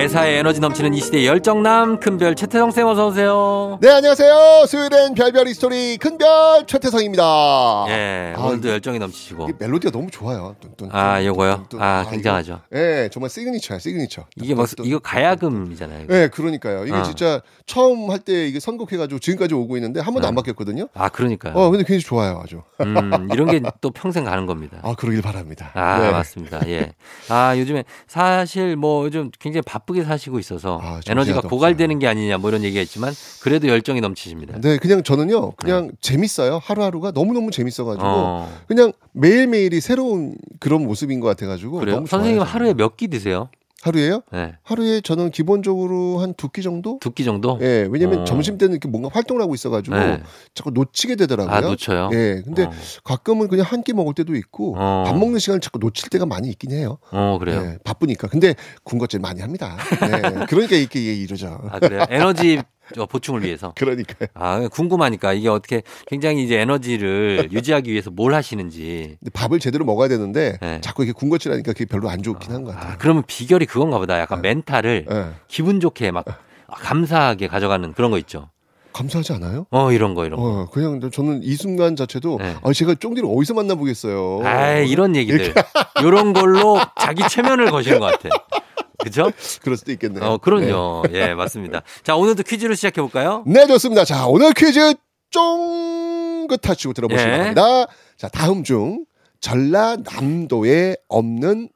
[0.00, 3.78] 매사에 에너지 넘치는 이 시대의 열정남 큰별 최태성 쌤 어서 오세요.
[3.80, 4.66] 네, 안녕하세요.
[4.68, 7.86] 수요일엔 별별 history 큰별 최태성입니다.
[7.88, 9.48] 예, 아, 오늘도 열정이 넘치시고.
[9.48, 10.54] 이 멜로디가 너무 좋아요.
[10.60, 10.90] 뚠뚠.
[10.94, 11.68] 아, 요거요.
[11.70, 11.80] 뚠뚠.
[11.82, 12.60] 아, 이거- 굉장하죠.
[12.74, 14.26] 예, 정말 signature야, signature.
[14.36, 16.04] 이게 뭐 이거 가야금이잖아요.
[16.04, 16.14] 이거.
[16.14, 16.84] 예, 그러니까요.
[16.84, 17.02] 이게 어.
[17.02, 20.88] 진짜 처음 할 때 이게 선곡해가지고 지금까지 오고 있는데 한 번도 안 바뀌었거든요.
[20.92, 21.54] 아, 그러니까요.
[21.54, 22.60] 어, 근데 굉장히 좋아요, 아주.
[22.82, 24.76] 음, 이런 게 또 평생 가는 겁니다.
[24.82, 25.70] 아, 그러길 바랍니다.
[25.72, 26.10] 아, 네.
[26.10, 26.60] 맞습니다.
[26.68, 26.92] 예.
[27.30, 32.38] 아, 요즘에 사실 뭐 요즘 굉장히 바 쁘게 사시고 있어서 에너지가 정신하도 고갈되는 게 아니냐
[32.38, 34.60] 뭐 이런 얘기가 있지만 그래도 열정이 넘치십니다.
[34.60, 36.60] 네, 그냥 저는요, 그냥 재밌어요.
[36.62, 38.04] 하루하루가 너무너무 재밌어가지고.
[38.06, 38.52] 어.
[38.66, 41.78] 그냥 매일매일이 새로운 그런 모습인 것 같아가지고.
[41.78, 42.04] 그래요?
[42.06, 42.42] 선생님.
[42.42, 43.48] 하루에 몇 끼 드세요?
[43.86, 44.22] 하루에요?
[44.32, 44.54] 네.
[44.64, 46.98] 하루에 저는 기본적으로 한 두 끼 정도?
[47.00, 47.58] 두 끼 정도?
[47.62, 48.24] 예, 왜냐면 어.
[48.24, 50.22] 점심 때는 이렇게 뭔가 활동을 하고 있어가지고 네.
[50.54, 51.54] 자꾸 놓치게 되더라고요.
[51.54, 52.10] 아, 놓쳐요?
[52.12, 52.70] 예, 근데 어.
[53.04, 55.04] 가끔은 그냥 한 끼 먹을 때도 있고 어.
[55.06, 56.98] 밥 먹는 시간을 자꾸 놓칠 때가 많이 있긴 해요.
[57.12, 57.62] 어, 그래요?
[57.64, 58.26] 예, 바쁘니까.
[58.28, 59.76] 근데 군것질 많이 합니다.
[60.02, 61.60] 예, 그러니까 이렇게 이러죠.
[61.70, 62.04] 아, 그래요?
[62.10, 62.62] 에너지 저
[63.08, 63.72] 보충을 위해서.
[63.76, 64.28] 그러니까요.
[64.34, 69.18] 아, 궁금하니까 이게 어떻게 굉장히 이제 에너지를 유지하기 위해서 뭘 하시는지.
[69.32, 70.80] 밥을 제대로 먹어야 되는데 네.
[70.80, 72.92] 자꾸 이렇게 군것질 하니까 그게 별로 안 좋긴 한것 같아요.
[72.92, 74.18] 아, 그러면 비결이 그건가 보다.
[74.20, 75.30] 약간 멘탈을 네.
[75.48, 76.24] 기분 좋게 막
[76.68, 78.50] 감사하게 가져가는 그런 거 있죠.
[78.92, 79.66] 감사하지 않아요?
[79.70, 80.46] 어, 이런 거, 이런 거.
[80.62, 84.40] 어, 그냥 저는 이 순간 자체도 아, 제가 쫑디를 어디서 만나보겠어요.
[84.42, 84.48] 네.
[84.48, 85.52] 아 이런 얘기들.
[86.00, 88.28] 이런 걸로 자기 최면을 거시는 것 같아.
[88.98, 89.30] 그죠?
[89.62, 90.24] 그럴 수도 있겠네요.
[90.24, 91.04] 어, 그럼요.
[91.12, 91.82] 예, 맞습니다.
[92.02, 93.44] 자, 오늘도 퀴즈로 시작해 볼까요?
[93.46, 94.04] 네, 좋습니다.
[94.04, 94.94] 자, 오늘 퀴즈
[95.30, 97.32] 쫑긋 하시고 들어보시기 예.
[97.32, 97.86] 바랍니다.
[98.16, 99.04] 자, 다음 중
[99.40, 101.68] 전라남도에 없는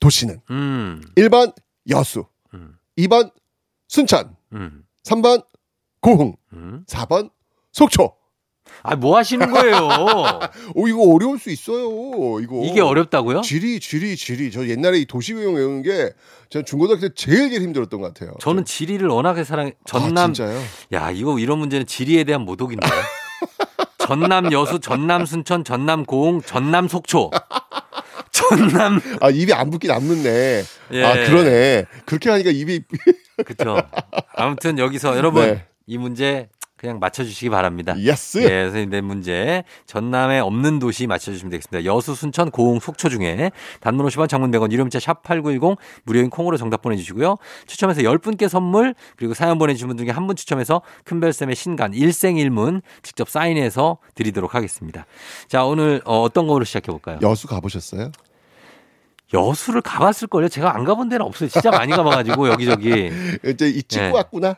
[0.00, 1.02] 도시는 음.
[1.16, 1.54] 1번
[1.90, 2.24] 여수,
[2.98, 3.32] 2번
[3.88, 4.84] 순천, 음.
[5.04, 5.44] 3번
[6.00, 6.84] 고흥, 음.
[6.86, 7.30] 4번
[7.72, 8.14] 속초.
[8.82, 9.88] 아, 뭐 하시는 거예요?
[10.74, 12.40] 오, 이거 어려울 수 있어요.
[12.40, 12.62] 이거.
[12.64, 13.42] 이게 어렵다고요?
[13.42, 14.50] 지리, 지리, 지리.
[14.50, 16.12] 저 옛날에 이 도시 외용 외우는 게
[16.54, 18.36] 제가 중고등학교 때 제일 제일 힘들었던 것 같아요.
[18.38, 19.72] 저는 지리를 워낙에 사랑해.
[19.86, 20.30] 전남.
[20.30, 20.62] 아, 진짜요?
[20.92, 22.86] 야, 이거 이런 문제는 지리에 대한 모독인데.
[23.98, 27.32] 전남 여수, 전남 순천, 전남 고흥, 전남 속초.
[28.30, 29.00] 전남.
[29.20, 30.62] 아, 입이 안 붙긴 안 붙네.
[30.92, 31.04] 예.
[31.04, 31.86] 아, 그러네.
[32.06, 32.82] 그렇게 하니까 입이.
[33.44, 33.82] 그렇죠.
[34.36, 35.66] 아무튼 여기서 여러분 네.
[35.88, 36.48] 이 문제
[36.84, 37.94] 그냥 맞춰주시기 바랍니다.
[37.98, 38.38] Yes.
[38.42, 39.64] 예, 선생님 내 문제.
[39.86, 41.86] 전남에 없는 도시 맞춰주시면 되겠습니다.
[41.90, 46.82] 여수, 순천, 고흥, 속초 중에 단문 50원, 장문 100원, 이름자 샵 8910 무료인 콩으로 정답
[46.82, 47.36] 보내주시고요.
[47.66, 53.28] 추첨해서 10분께 선물 그리고 사연 보내주신 분 중에 한 분 추첨해서 큰별쌤의 신간 일생일문 직접
[53.28, 55.04] 사인해서 드리도록 하겠습니다.
[55.48, 57.18] 자, 오늘 어, 어떤 거로 시작해 볼까요?
[57.22, 58.10] 여수 가보셨어요?
[59.32, 60.48] 여수를 가봤을 걸요?
[60.48, 61.48] 제가 안 가본 데는 없어요.
[61.48, 63.10] 진짜 많이 가봐가지고 여기저기.
[63.44, 64.10] 이제 이 찍고 예.
[64.10, 64.56] 왔구나.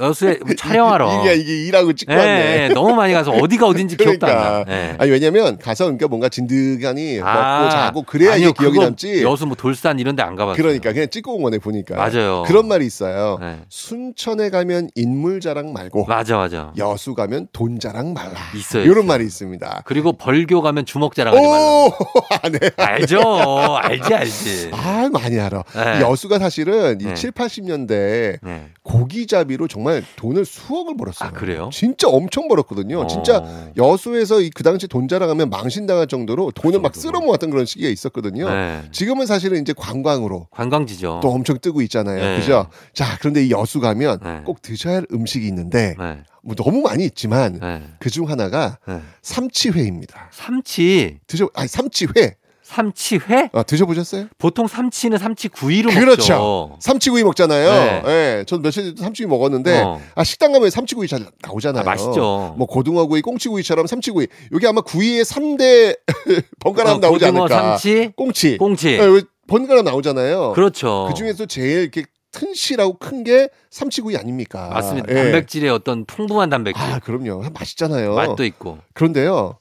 [0.00, 1.20] 여수에 촬영하러.
[1.22, 2.62] 이게 이게 일하고 찍고 예, 왔네.
[2.62, 4.64] 예, 너무 많이 가서 어디가 어딘지 기억도 안 나.
[4.64, 4.72] 그러니까.
[4.72, 4.96] 예.
[4.98, 9.22] 아니 왜냐면 가서 그러니까 뭔가 진드간이 먹고 자고 그래야 아니요, 이게 기억이 남지.
[9.22, 10.62] 여수 뭐 돌산 이런 데 안 가봤어요.
[10.62, 11.96] 그러니까 그냥 찍고 온 거네 보니까.
[11.96, 12.44] 맞아요.
[12.46, 13.38] 그런 말이 있어요.
[13.40, 13.60] 네.
[13.68, 16.72] 순천에 가면 인물 자랑 말고 맞아, 맞아.
[16.76, 18.32] 여수 가면 돈 자랑 말라.
[18.54, 18.82] 있어요.
[18.82, 19.06] 이런 있어요.
[19.06, 19.82] 말이 있습니다.
[19.86, 21.58] 그리고 벌교 가면 주먹 자랑하지 말라.
[21.60, 21.92] 오,
[22.30, 22.58] 아, 네.
[22.76, 23.76] 알죠.
[23.82, 24.70] 알지, 알지.
[24.72, 25.62] 아, 많이 알아.
[25.74, 25.98] 네.
[25.98, 27.14] 이 여수가 사실은 이 네.
[27.14, 28.68] 7, 80년대 네.
[28.82, 31.28] 고기잡이로 정말 돈을 수억을 벌었어요.
[31.28, 31.70] 아, 그래요?
[31.72, 33.00] 진짜 엄청 벌었거든요.
[33.00, 33.06] 어.
[33.06, 33.44] 진짜
[33.76, 38.48] 여수에서 이 그 당시 돈 자랑하면 망신당할 정도로 돈을 막 쓸어 모았던 그런 시기가 있었거든요.
[38.50, 38.82] 네.
[38.92, 41.20] 지금은 사실은 이제 관광으로 관광지죠.
[41.22, 42.22] 또 엄청 뜨고 있잖아요.
[42.22, 42.38] 네.
[42.40, 42.66] 그죠?
[42.92, 44.42] 자, 그런데 이 여수 가면 네.
[44.44, 46.18] 꼭 드셔야 할 음식이 있는데 네.
[46.42, 47.82] 뭐 너무 많이 있지만 네.
[48.00, 49.00] 그중 하나가 네.
[49.22, 50.28] 삼치회입니다.
[50.32, 51.18] 삼치.
[51.26, 52.36] 드셔 아니 삼치회.
[52.70, 53.50] 삼치회?
[53.52, 54.26] 아, 드셔보셨어요?
[54.38, 56.32] 보통 삼치는 삼치 구이로 그렇죠.
[56.32, 56.76] 먹죠.
[56.80, 57.70] 삼치구이 먹잖아요.
[57.70, 58.02] 네.
[58.38, 58.44] 예.
[58.46, 60.00] 전 며칠 전에 삼치구이 먹었는데 어.
[60.14, 61.82] 아 식당 가면 삼치구이 잘 나오잖아요.
[61.82, 62.54] 아, 맛있죠.
[62.56, 64.28] 뭐 고등어구이, 꽁치구이처럼 삼치구이.
[64.52, 65.98] 여기 아마 구이의 3대
[66.60, 67.76] 번갈아 어, 나오지 고등어, 않을까.
[67.78, 68.56] 삼치, 꽁치.
[68.58, 68.88] 꽁치.
[68.90, 70.52] 예, 여기 번갈아 나오잖아요.
[70.52, 71.06] 그렇죠.
[71.08, 74.68] 그 중에서 제일 이렇게 튼실하고 큰 게 삼치구이 아닙니까?
[74.72, 75.08] 맞습니다.
[75.10, 75.14] 예.
[75.14, 76.80] 단백질의 어떤 풍부한 단백질.
[76.82, 77.42] 아, 그럼요.
[77.52, 78.14] 맛있잖아요.
[78.14, 78.78] 맛도 있고.
[78.94, 79.56] 그런데요.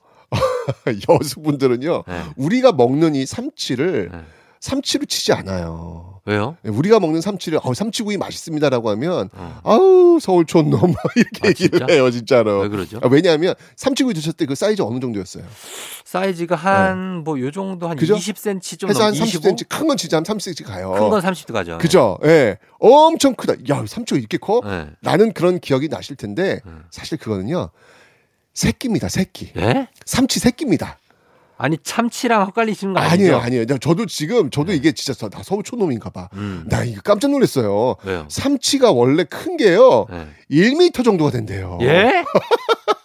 [1.09, 2.03] 여수분들은요.
[2.07, 2.23] 네.
[2.37, 4.19] 우리가 먹는 이 삼치를 네.
[4.59, 6.19] 삼치로 치지 않아요.
[6.25, 6.57] 왜요?
[6.63, 9.59] 우리가 먹는 삼치를 어, 삼치구이 맛있습니다라고 하면 어.
[9.63, 11.85] 아우 서울촌 놈 이렇게 아, 얘기를 진짜?
[11.89, 12.59] 해요 진짜로.
[12.59, 12.99] 왜 그러죠?
[13.01, 15.45] 아, 왜냐하면 삼치구이 드셨을 때 그 사이즈 어느 정도였어요?
[16.03, 18.01] 사이즈가 한 뭐요 정도 한 네.
[18.01, 18.15] 그죠?
[18.15, 19.39] 20cm 좀 해서 넘한 25?
[19.55, 20.91] 30cm 큰 건 진짜 한 30cm 가요.
[20.91, 21.77] 큰 건 30도 가죠.
[21.77, 22.17] 그죠?
[22.25, 22.57] 예.
[22.79, 23.53] 엄청 크다.
[23.69, 24.61] 야, 삼치가 이렇게 커?
[24.65, 24.87] 네.
[25.01, 26.83] 나는 그런 기억이 나실 텐데 음.
[26.91, 27.69] 사실 그거는요.
[28.63, 29.53] 새끼입니다, 새끼.
[29.55, 29.87] 예?
[30.05, 30.97] 삼치 새끼입니다.
[31.57, 33.13] 아니 참치랑 헷갈리시는 거 아니죠?
[33.13, 33.65] 아니에요, 아니에요.
[33.65, 36.27] 나- 저도 지금 저도 이게 진짜 서- 나 서울촌 놈인가 봐.
[36.33, 36.65] 음.
[36.67, 37.95] 나 이거 깜짝 놀랐어요.
[38.03, 38.25] 왜요?
[38.29, 40.07] 삼치가 원래 큰 게요.
[40.09, 40.27] 네.
[40.51, 41.77] 1m 정도가 된대요.
[41.81, 42.23] 예?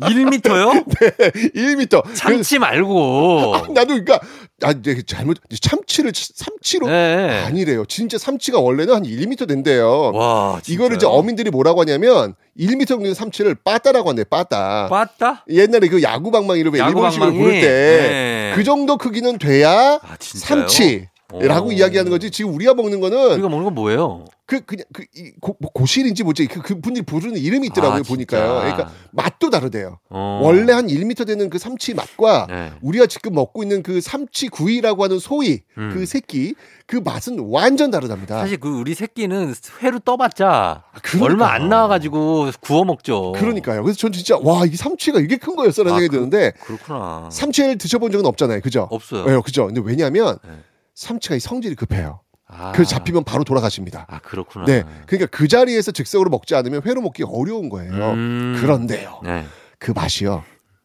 [0.00, 0.84] 1m요?
[1.00, 2.14] 네, 1m.
[2.14, 3.56] 참치 말고.
[3.74, 4.20] 나도 그러니까
[4.62, 7.42] 아, 이제 잘못 참치를 치- 삼치로 네.
[7.46, 7.84] 아니래요.
[7.86, 10.12] 진짜 삼치가 원래는 한 1m 된대요.
[10.14, 14.24] 와, 이거를 이제 어민들이 뭐라고 하냐면 1m 정도 되는 삼치를 빠따라고 한대.
[14.24, 14.88] 빠따.
[14.88, 15.44] 빠따?
[15.50, 17.38] 옛날에 그 야구 방망이 이런 일본식으로 야구방망이?
[17.38, 18.52] 부를 때 네.
[18.54, 20.60] 그 정도 크기는 돼야 아, 진짜요?
[20.60, 21.72] 삼치 라고 오.
[21.72, 22.30] 이야기하는 거지.
[22.30, 24.24] 지금 우리가 먹는 거는 우리가 먹는 건 뭐예요?
[24.46, 28.02] 그 그냥 그 이, 고, 뭐 고실인지 뭐지 그 그 분들이 부르는 이름이 있더라고요 아,
[28.06, 28.60] 보니까요.
[28.60, 29.98] 그러니까 맛도 다르대요.
[30.08, 30.40] 어.
[30.42, 32.72] 원래 한 1m 되는 그 삼치 맛과 네.
[32.80, 35.90] 우리가 지금 먹고 있는 그 삼치 구이라고 하는 소위 음.
[35.92, 36.54] 그 새끼
[36.86, 38.38] 그 맛은 완전 다르답니다.
[38.38, 39.52] 사실 그 우리 새끼는
[39.82, 41.24] 회로 떠봤자 그러니까요.
[41.24, 43.32] 얼마 안 나와가지고 구워 먹죠.
[43.32, 43.82] 그러니까요.
[43.82, 47.28] 그래서 전 진짜 와 이 삼치가 이게 큰 거였어라는 아, 생각이 그- 드는데 그렇구나.
[47.32, 48.60] 삼치를 드셔본 적은 없잖아요.
[48.60, 48.86] 그죠?
[48.92, 49.24] 없어요.
[49.26, 49.66] 네, 그죠?
[49.66, 50.50] 근데 왜냐하면 네.
[50.96, 52.20] 삼치가 이 성질이 급해요.
[52.48, 52.72] 아.
[52.72, 54.06] 그래서 잡히면 바로 돌아가십니다.
[54.08, 54.64] 아 그렇구나.
[54.64, 54.84] 네.
[55.06, 57.92] 그러니까 그 자리에서 즉석으로 먹지 않으면 회로 먹기 어려운 거예요.
[58.12, 58.56] 음.
[58.60, 59.20] 그런데요.
[59.22, 59.44] 네.
[59.78, 60.42] 그 맛이요.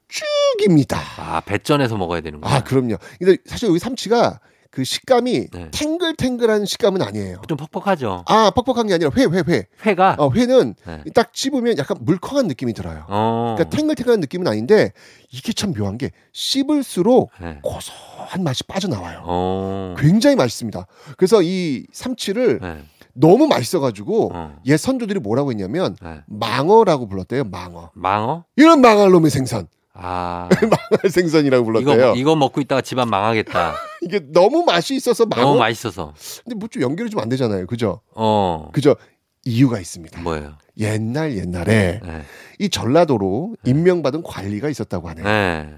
[0.09, 0.99] 쭉입니다.
[1.17, 2.53] 아 배전에서 먹어야 되는 거야.
[2.53, 2.97] 아, 그럼요.
[3.17, 4.39] 근데 사실 여기 삼치가
[4.71, 5.69] 그 식감이 네.
[5.71, 7.41] 탱글탱글한 식감은 아니에요.
[7.47, 8.23] 좀 퍽퍽하죠.
[8.25, 9.67] 아, 퍽퍽한 게 아니라 회, 회, 회.
[9.85, 10.15] 회가.
[10.17, 11.03] 어, 회는 네.
[11.13, 13.05] 딱 씹으면 약간 물컹한 느낌이 들어요.
[13.09, 13.55] 어.
[13.57, 14.93] 그러니까 탱글탱글한 느낌은 아닌데
[15.29, 17.59] 이게 참 묘한 게 씹을수록 네.
[17.61, 19.23] 고소한 맛이 빠져나와요.
[19.25, 19.95] 어.
[19.99, 20.87] 굉장히 맛있습니다.
[21.17, 22.83] 그래서 이 삼치를 네.
[23.13, 24.55] 너무 맛있어가지고 어.
[24.65, 26.21] 옛 선조들이 뭐라고 했냐면 네.
[26.27, 27.43] 망어라고 불렀대요.
[27.43, 27.91] 망어.
[27.93, 28.45] 망어?
[28.55, 29.67] 이런 망할 놈의 생선.
[29.93, 30.47] 아.
[30.61, 31.93] 망할 생선이라고 불렀대요.
[31.93, 33.73] 이거 이거 먹고 있다가 집안 망하겠다.
[34.01, 35.41] 이게 너무 맛이 있어서 망어.
[35.43, 36.13] 너무 맛있어서.
[36.43, 37.67] 근데 뭐 좀 연결이 좀 안 되잖아요.
[37.67, 38.01] 그죠?
[38.15, 38.69] 어.
[38.73, 38.95] 그죠?
[39.43, 40.21] 이유가 있습니다.
[40.21, 40.53] 뭐예요?
[40.77, 42.23] 옛날 옛날에 네.
[42.59, 45.25] 이 전라도로 임명받은 관리가 있었다고 하네요.
[45.25, 45.69] 네.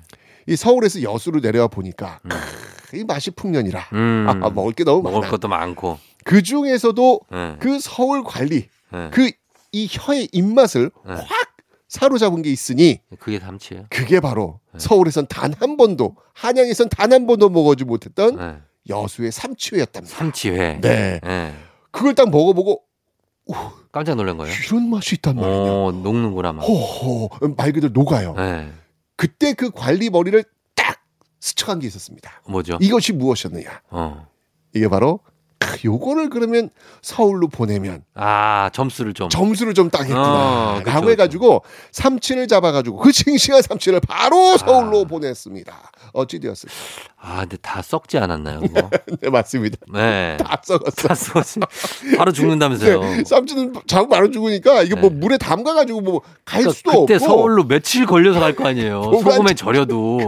[0.48, 2.30] 이 서울에서 여수로 내려와 보니까 음.
[2.90, 3.80] 크, 이 맛이 풍년이라.
[3.94, 4.26] 음.
[4.30, 5.32] 아, 먹을 게 너무 먹을 많아.
[5.32, 5.98] 것도 많고.
[6.26, 7.56] 그 중에서도 네.
[7.60, 9.10] 그 서울 관리 네.
[9.12, 11.14] 그이 혀의 입맛을 네.
[11.14, 11.43] 확
[11.98, 13.86] 사로잡은 게 있으니 그게 삼치예요.
[13.92, 14.80] 그게 바로 네.
[14.80, 18.58] 서울에선 단 한 번도 한양에선 단 한 번도 먹어지 못했던 네.
[18.90, 20.16] 여수의 삼치회였답니다.
[20.18, 20.80] 삼치회.
[20.82, 21.20] 네.
[21.24, 21.54] 네.
[21.92, 22.82] 그걸 딱 먹어보고
[23.92, 24.52] 깜짝 놀란 거예요.
[24.68, 25.54] 이런 맛이 있단 말이냐.
[25.56, 26.64] 어, 녹는구나 막.
[26.64, 28.34] 호호 말 그대로 녹아요.
[28.34, 28.72] 네.
[29.16, 31.00] 그때 그 관리 머리를 딱
[31.42, 32.42] 스쳐간 게 있었습니다.
[32.50, 32.80] 뭐죠?
[32.82, 33.82] 이것이 무엇이었느냐?
[33.92, 34.26] 어.
[34.74, 35.33] 이게 바로 크,
[35.86, 36.70] 요거를 그러면
[37.02, 39.30] 서울로 보내면 아, 점수를 좀.
[39.30, 40.82] 점수를 좀 따겠구나.
[40.86, 45.74] 어, 해가지고 삼친을 잡아가지고 그 싱싱한 삼친을 바로 서울로 보냈습니다.
[46.14, 46.74] 어찌 되었을까?
[47.20, 48.62] 아, 근데 다 썩지 않았나요?
[49.22, 49.78] 네, 맞습니다.
[49.92, 50.38] 네.
[50.40, 51.08] 다 썩었어.
[51.08, 51.60] 다 썩었지.
[52.18, 53.00] 바로 죽는다면서요.
[53.02, 57.64] 네, 삼촌은 자꾸 바로 죽으니까 이게 뭐 물에 담가가지고 뭐갈 그러니까 수도 그때 없고 서울로
[57.68, 59.02] 며칠 걸려서 갈 거 아니에요.
[59.10, 60.20] 보관- 소금에 절여도.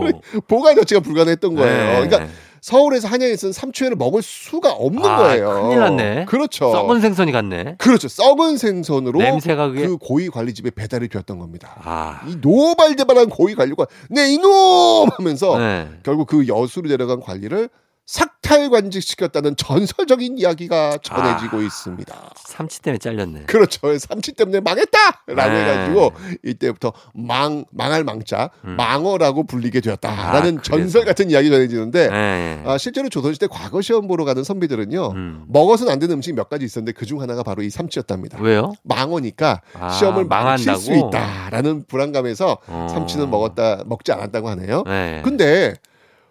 [0.48, 2.00] 보관 자체가 불가능했던 거예요.
[2.02, 2.08] 네.
[2.10, 2.34] 그러니까
[2.70, 5.61] 서울에서 한양에서는 삼치회를 먹을 수가 없는 아, 거예요.
[5.68, 6.26] 큰일 났네.
[6.26, 6.72] 그렇죠.
[6.72, 7.76] 썩은 생선이 갔네.
[7.78, 8.07] 그렇죠.
[8.07, 11.76] 썩은 생선으로 냄새가 그게- 그 고위 관리집에 배달이 되었던 겁니다.
[11.84, 12.22] 아.
[12.28, 15.89] 이 노발대발한 고위 관리가 네 이놈 하면서 네.
[16.01, 17.70] 결국 그 여수로 데려간 관리를
[18.06, 22.16] 삭탈 관직시켰다는 전설적인 이야기가 전해지고 있습니다.
[22.36, 23.43] 삼치 때문에 잘렸네.
[23.47, 23.97] 그렇죠.
[23.97, 25.62] 삼치 때문에 망했다라고 네.
[25.64, 26.12] 해가지고
[26.43, 30.58] 이때부터 망 망할 망자 망어라고 불리게 되었다라는 음.
[30.60, 30.62] 아.
[30.62, 32.64] 전설 같은 이야기 전해지는데 네.
[32.66, 35.45] 아, 실제로 조선시대 과거 시험 보러 가는 선비들은요 음.
[35.47, 38.39] 먹어서는 안 되는 음식 몇 가지 있었는데 그 중 하나가 바로 이 삼치였답니다.
[38.41, 38.74] 왜요?
[38.84, 41.08] 망어니까 아, 시험을 망칠 수 망한다고?
[41.10, 42.88] 있다라는 불안감에서 어.
[42.89, 44.84] 삼치는 먹었다 먹지 않았다고 하네요.
[44.88, 45.22] 네.
[45.24, 45.74] 근데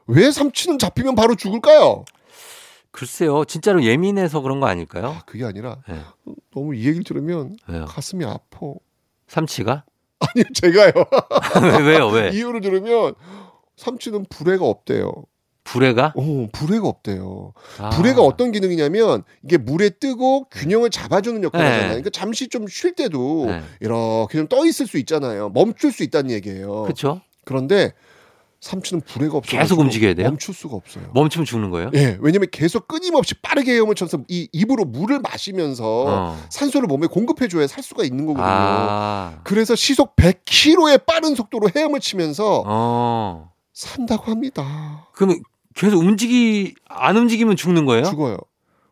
[0.06, 2.04] 왜 삼치는 잡히면 바로 죽을까요?
[2.90, 3.44] 글쎄요.
[3.44, 5.16] 진짜로 예민해서 그런 거 아닐까요?
[5.26, 6.00] 그게 아니라 네.
[6.54, 7.86] 너무 이 얘기를 들으면 왜요?
[7.86, 8.58] 가슴이 아파.
[9.26, 9.84] 삼치가?
[10.20, 10.92] 아니요, 제가요.
[11.62, 12.08] 왜, 왜요?
[12.08, 12.30] 왜?
[12.34, 13.14] 이유를 들으면
[13.76, 15.12] 삼치는 불에가 없대요.
[15.64, 16.12] 불에가?
[16.14, 17.54] 어, 불에가 없대요.
[17.78, 17.88] 아.
[17.90, 21.70] 불에가 어떤 기능이냐면 이게 물에 뜨고 균형을 잡아주는 역할을 네.
[21.70, 21.88] 하잖아요.
[21.94, 23.62] 그러니까 잠시 좀 쉴 때도 네.
[23.80, 25.48] 이렇게 좀 떠 있을 수 있잖아요.
[25.48, 26.82] 멈출 수 있다는 얘기예요.
[26.82, 27.22] 그렇죠.
[27.44, 27.92] 그런데
[28.64, 30.28] 삼치는 불에가 없어 계속 움직여야 돼요?
[30.28, 31.04] 멈출 수가 없어요.
[31.12, 31.90] 멈추면 죽는 거예요?
[31.94, 36.42] 예, 왜냐면 계속 끊임없이 빠르게 헤엄을 쳐서 이 입으로 물을 마시면서 어.
[36.48, 38.46] 산소를 몸에 공급해 줘야 살 수가 있는 거거든요.
[38.48, 39.40] 아.
[39.44, 43.50] 그래서 시속 100km의 빠른 속도로 헤엄을 치면서 어.
[43.74, 45.08] 산다고 합니다.
[45.12, 45.40] 그러면
[45.74, 48.04] 계속 움직이 안 움직이면 죽는 거예요?
[48.04, 48.38] 죽어요.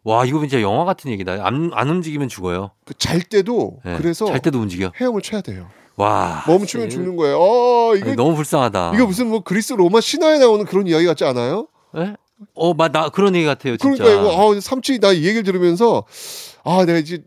[0.05, 1.47] 와 이거 진짜 영화 같은 얘기다.
[1.47, 2.73] 안, 안 움직이면 죽어요.
[2.85, 3.97] 그 잘 때도 네.
[3.97, 4.93] 그래서 잘 때도 움직여.
[5.01, 5.69] 헤엄을 쳐야 돼요.
[5.97, 7.39] 와 멈추면 진짜 죽는 거예요.
[7.39, 8.93] 어, 이거 이거 너무 불쌍하다.
[8.95, 11.67] 이거 무슨 뭐 그리스 로마 신화에 나오는 그런 이야기 같지 않아요?
[11.97, 12.15] 예?
[12.55, 14.03] 어, 맞, 나 그런 얘기 같아요, 진짜.
[14.05, 16.05] 그러니까 이거 아, 삼치 나 이 얘기를 들으면서
[16.65, 17.23] 아 내가 이제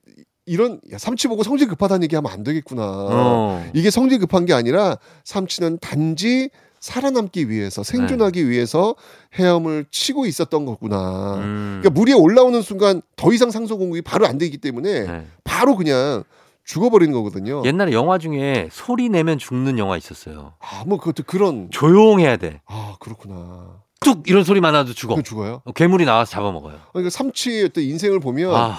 [0.45, 2.84] 이런 야, 삼치 보고 성질 급하다는 얘기하면 안 되겠구나.
[2.86, 3.72] 어.
[3.74, 6.49] 이게 성질 급한 게 아니라 삼치는 단지
[6.80, 8.49] 살아남기 위해서 생존하기 네.
[8.49, 8.93] 위해서
[9.39, 11.36] 헤엄을 치고 있었던 거구나.
[11.38, 11.80] 음.
[11.82, 15.26] 그러니까 물이 올라오는 순간 더 이상 상소 공급이 바로 안 되기 때문에 네.
[15.43, 16.24] 바로 그냥
[16.66, 17.63] 죽어버리는 거거든요.
[17.63, 20.53] 옛날에 영화 중에 소리 내면 죽는 영화 있었어요.
[20.59, 22.61] 아, 뭐 그것도 그런 조용해야 돼.
[22.66, 23.84] 아 그렇구나.
[24.01, 25.16] 뚝 이런 소리만 나도 죽어.
[25.16, 25.61] 그 죽어요?
[25.63, 26.78] 어, 괴물이 나와서 잡아먹어요.
[26.91, 28.78] 그러니까 삼치의 어떤 인생을 보면 아,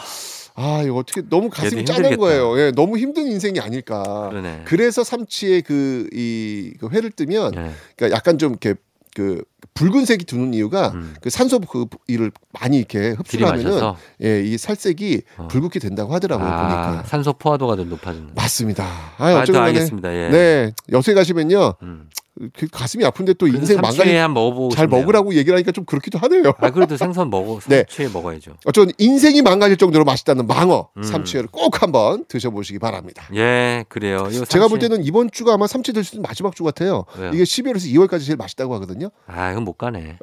[0.55, 2.17] 아, 이거 어떻게 너무 가슴이 힘들겠다.
[2.17, 2.59] 거예요.
[2.59, 4.03] 예, 너무 힘든 인생이 아닐까.
[4.31, 4.63] 그러네.
[4.67, 7.71] 그래서 삼치의 그이그 회를 뜨면 네.
[7.97, 8.75] 그러니까 약간 좀 이렇게
[9.15, 9.43] 그
[9.75, 11.15] 붉은색이 드는 이유가 음.
[11.21, 13.93] 그 산소 그 이를 많이 이렇게 흡수하면은
[14.23, 15.49] 예, 이 살색이 어.
[15.49, 17.03] 붉게 된다고 하더라고요 아, 보니까.
[17.07, 18.33] 산소 포화도가 좀 높아진다.
[18.35, 18.85] 맞습니다.
[19.19, 20.15] 아, 아, 또 어쨌든 간에 알겠습니다.
[20.15, 20.29] 예.
[20.31, 21.75] 네, 여수에 가시면요.
[21.83, 22.09] 음.
[22.53, 24.87] 그 가슴이 아픈데 또 인생 먹어보고 잘.
[24.89, 26.53] 먹으라고 얘기를 하니까 좀 그렇기도 하네요.
[26.59, 27.59] 아, 그래도 생선 먹어.
[27.67, 27.77] 네.
[27.89, 28.59] 삼치회 먹어야죠.
[28.67, 31.03] 어쨌든 인생이 망가질 정도로 맛있다는 망어 음.
[31.03, 33.27] 삼치회를 꼭 한번 드셔보시기 바랍니다.
[33.35, 34.29] 예, 그래요.
[34.31, 37.07] 이거 제가 볼 삼치- 때는 이번 주가 아마 삼치 드실 수 있는 마지막 주 같아요.
[37.19, 37.31] 왜요?
[37.33, 39.09] 이게 12월에서 2월까지 제일 맛있다고 하거든요.
[39.27, 40.19] 아, 이건 못 가네.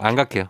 [0.00, 0.46] 안 갈게요.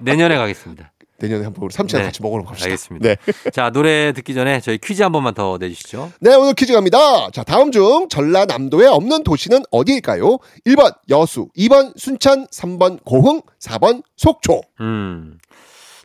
[0.00, 0.92] 내년에 가겠습니다.
[1.18, 2.06] 내년에 한번 우리 삼치회 네.
[2.06, 2.66] 같이 먹으러 갑시다.
[2.66, 3.08] 알겠습니다.
[3.08, 3.50] 네.
[3.50, 6.12] 자, 노래 듣기 전에 저희 퀴즈 한 번만 더 내주시죠.
[6.20, 7.30] 네, 오늘 퀴즈 갑니다.
[7.30, 10.38] 자, 다음 중 전라남도에 없는 도시는 어디일까요?
[10.66, 14.60] 1번 여수, 2번 순천, 3번 고흥, 4번 속초.
[14.80, 15.38] 음.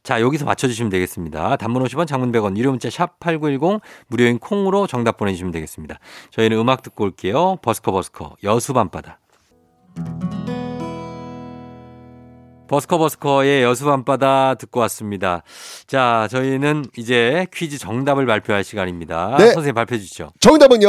[0.03, 1.57] 자, 여기서 맞춰주시면 되겠습니다.
[1.57, 5.99] 단문 50원, 장문 100원, 유료 문자 샵 8910, 무료인 콩으로 정답 보내주시면 되겠습니다.
[6.31, 7.57] 저희는 음악 듣고 올게요.
[7.61, 9.19] 버스커 버스커, 여수 밤바다.
[12.67, 15.43] 버스커 버스커의 여수 밤바다 듣고 왔습니다.
[15.87, 19.35] 자, 저희는 이제 퀴즈 정답을 발표할 시간입니다.
[19.37, 19.45] 네.
[19.47, 20.31] 선생님 발표해 주시죠.
[20.39, 20.87] 정답은요.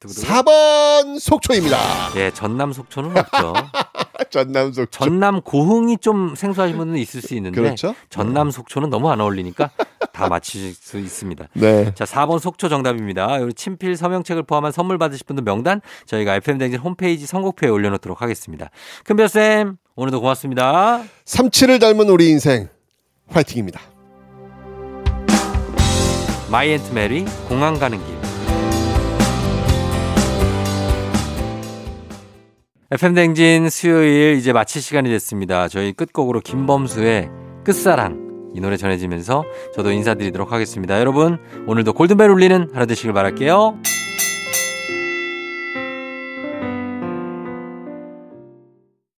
[0.00, 0.26] 두구두구.
[0.26, 1.76] 4번 속초입니다.
[2.16, 3.52] 예, 전남 속초는 없죠.
[4.30, 4.90] 전남 속초.
[4.90, 7.94] 전남 고흥이 좀 생소하신 분은 있을 수 있는데 그렇죠.
[8.08, 9.70] 전남 속초는 너무 안 어울리니까
[10.12, 11.46] 다 맞히실 수 있습니다.
[11.54, 11.92] 네.
[11.94, 13.40] 자, 4번 속초 정답입니다.
[13.40, 18.70] 여기 친필 서명책을 포함한 선물 받으실 분들 명단 저희가 FM댕진 홈페이지 선곡표에 올려 놓도록 하겠습니다.
[19.04, 21.02] 큰별쌤, 오늘도 고맙습니다.
[21.24, 22.68] 삼치를 닮은 우리 인생.
[23.30, 23.80] 화이팅입니다.
[26.52, 28.16] 마이 앤트 메리, 공항 가는 길.
[32.92, 35.66] FM댕진 수요일 이제 마칠 시간이 됐습니다.
[35.66, 37.28] 저희 끝곡으로 김범수의
[37.64, 39.42] 끝사랑 이 노래 전해지면서
[39.74, 41.00] 저도 인사드리도록 하겠습니다.
[41.00, 43.80] 여러분, 오늘도 골든벨 울리는 하루 되시길 바랄게요.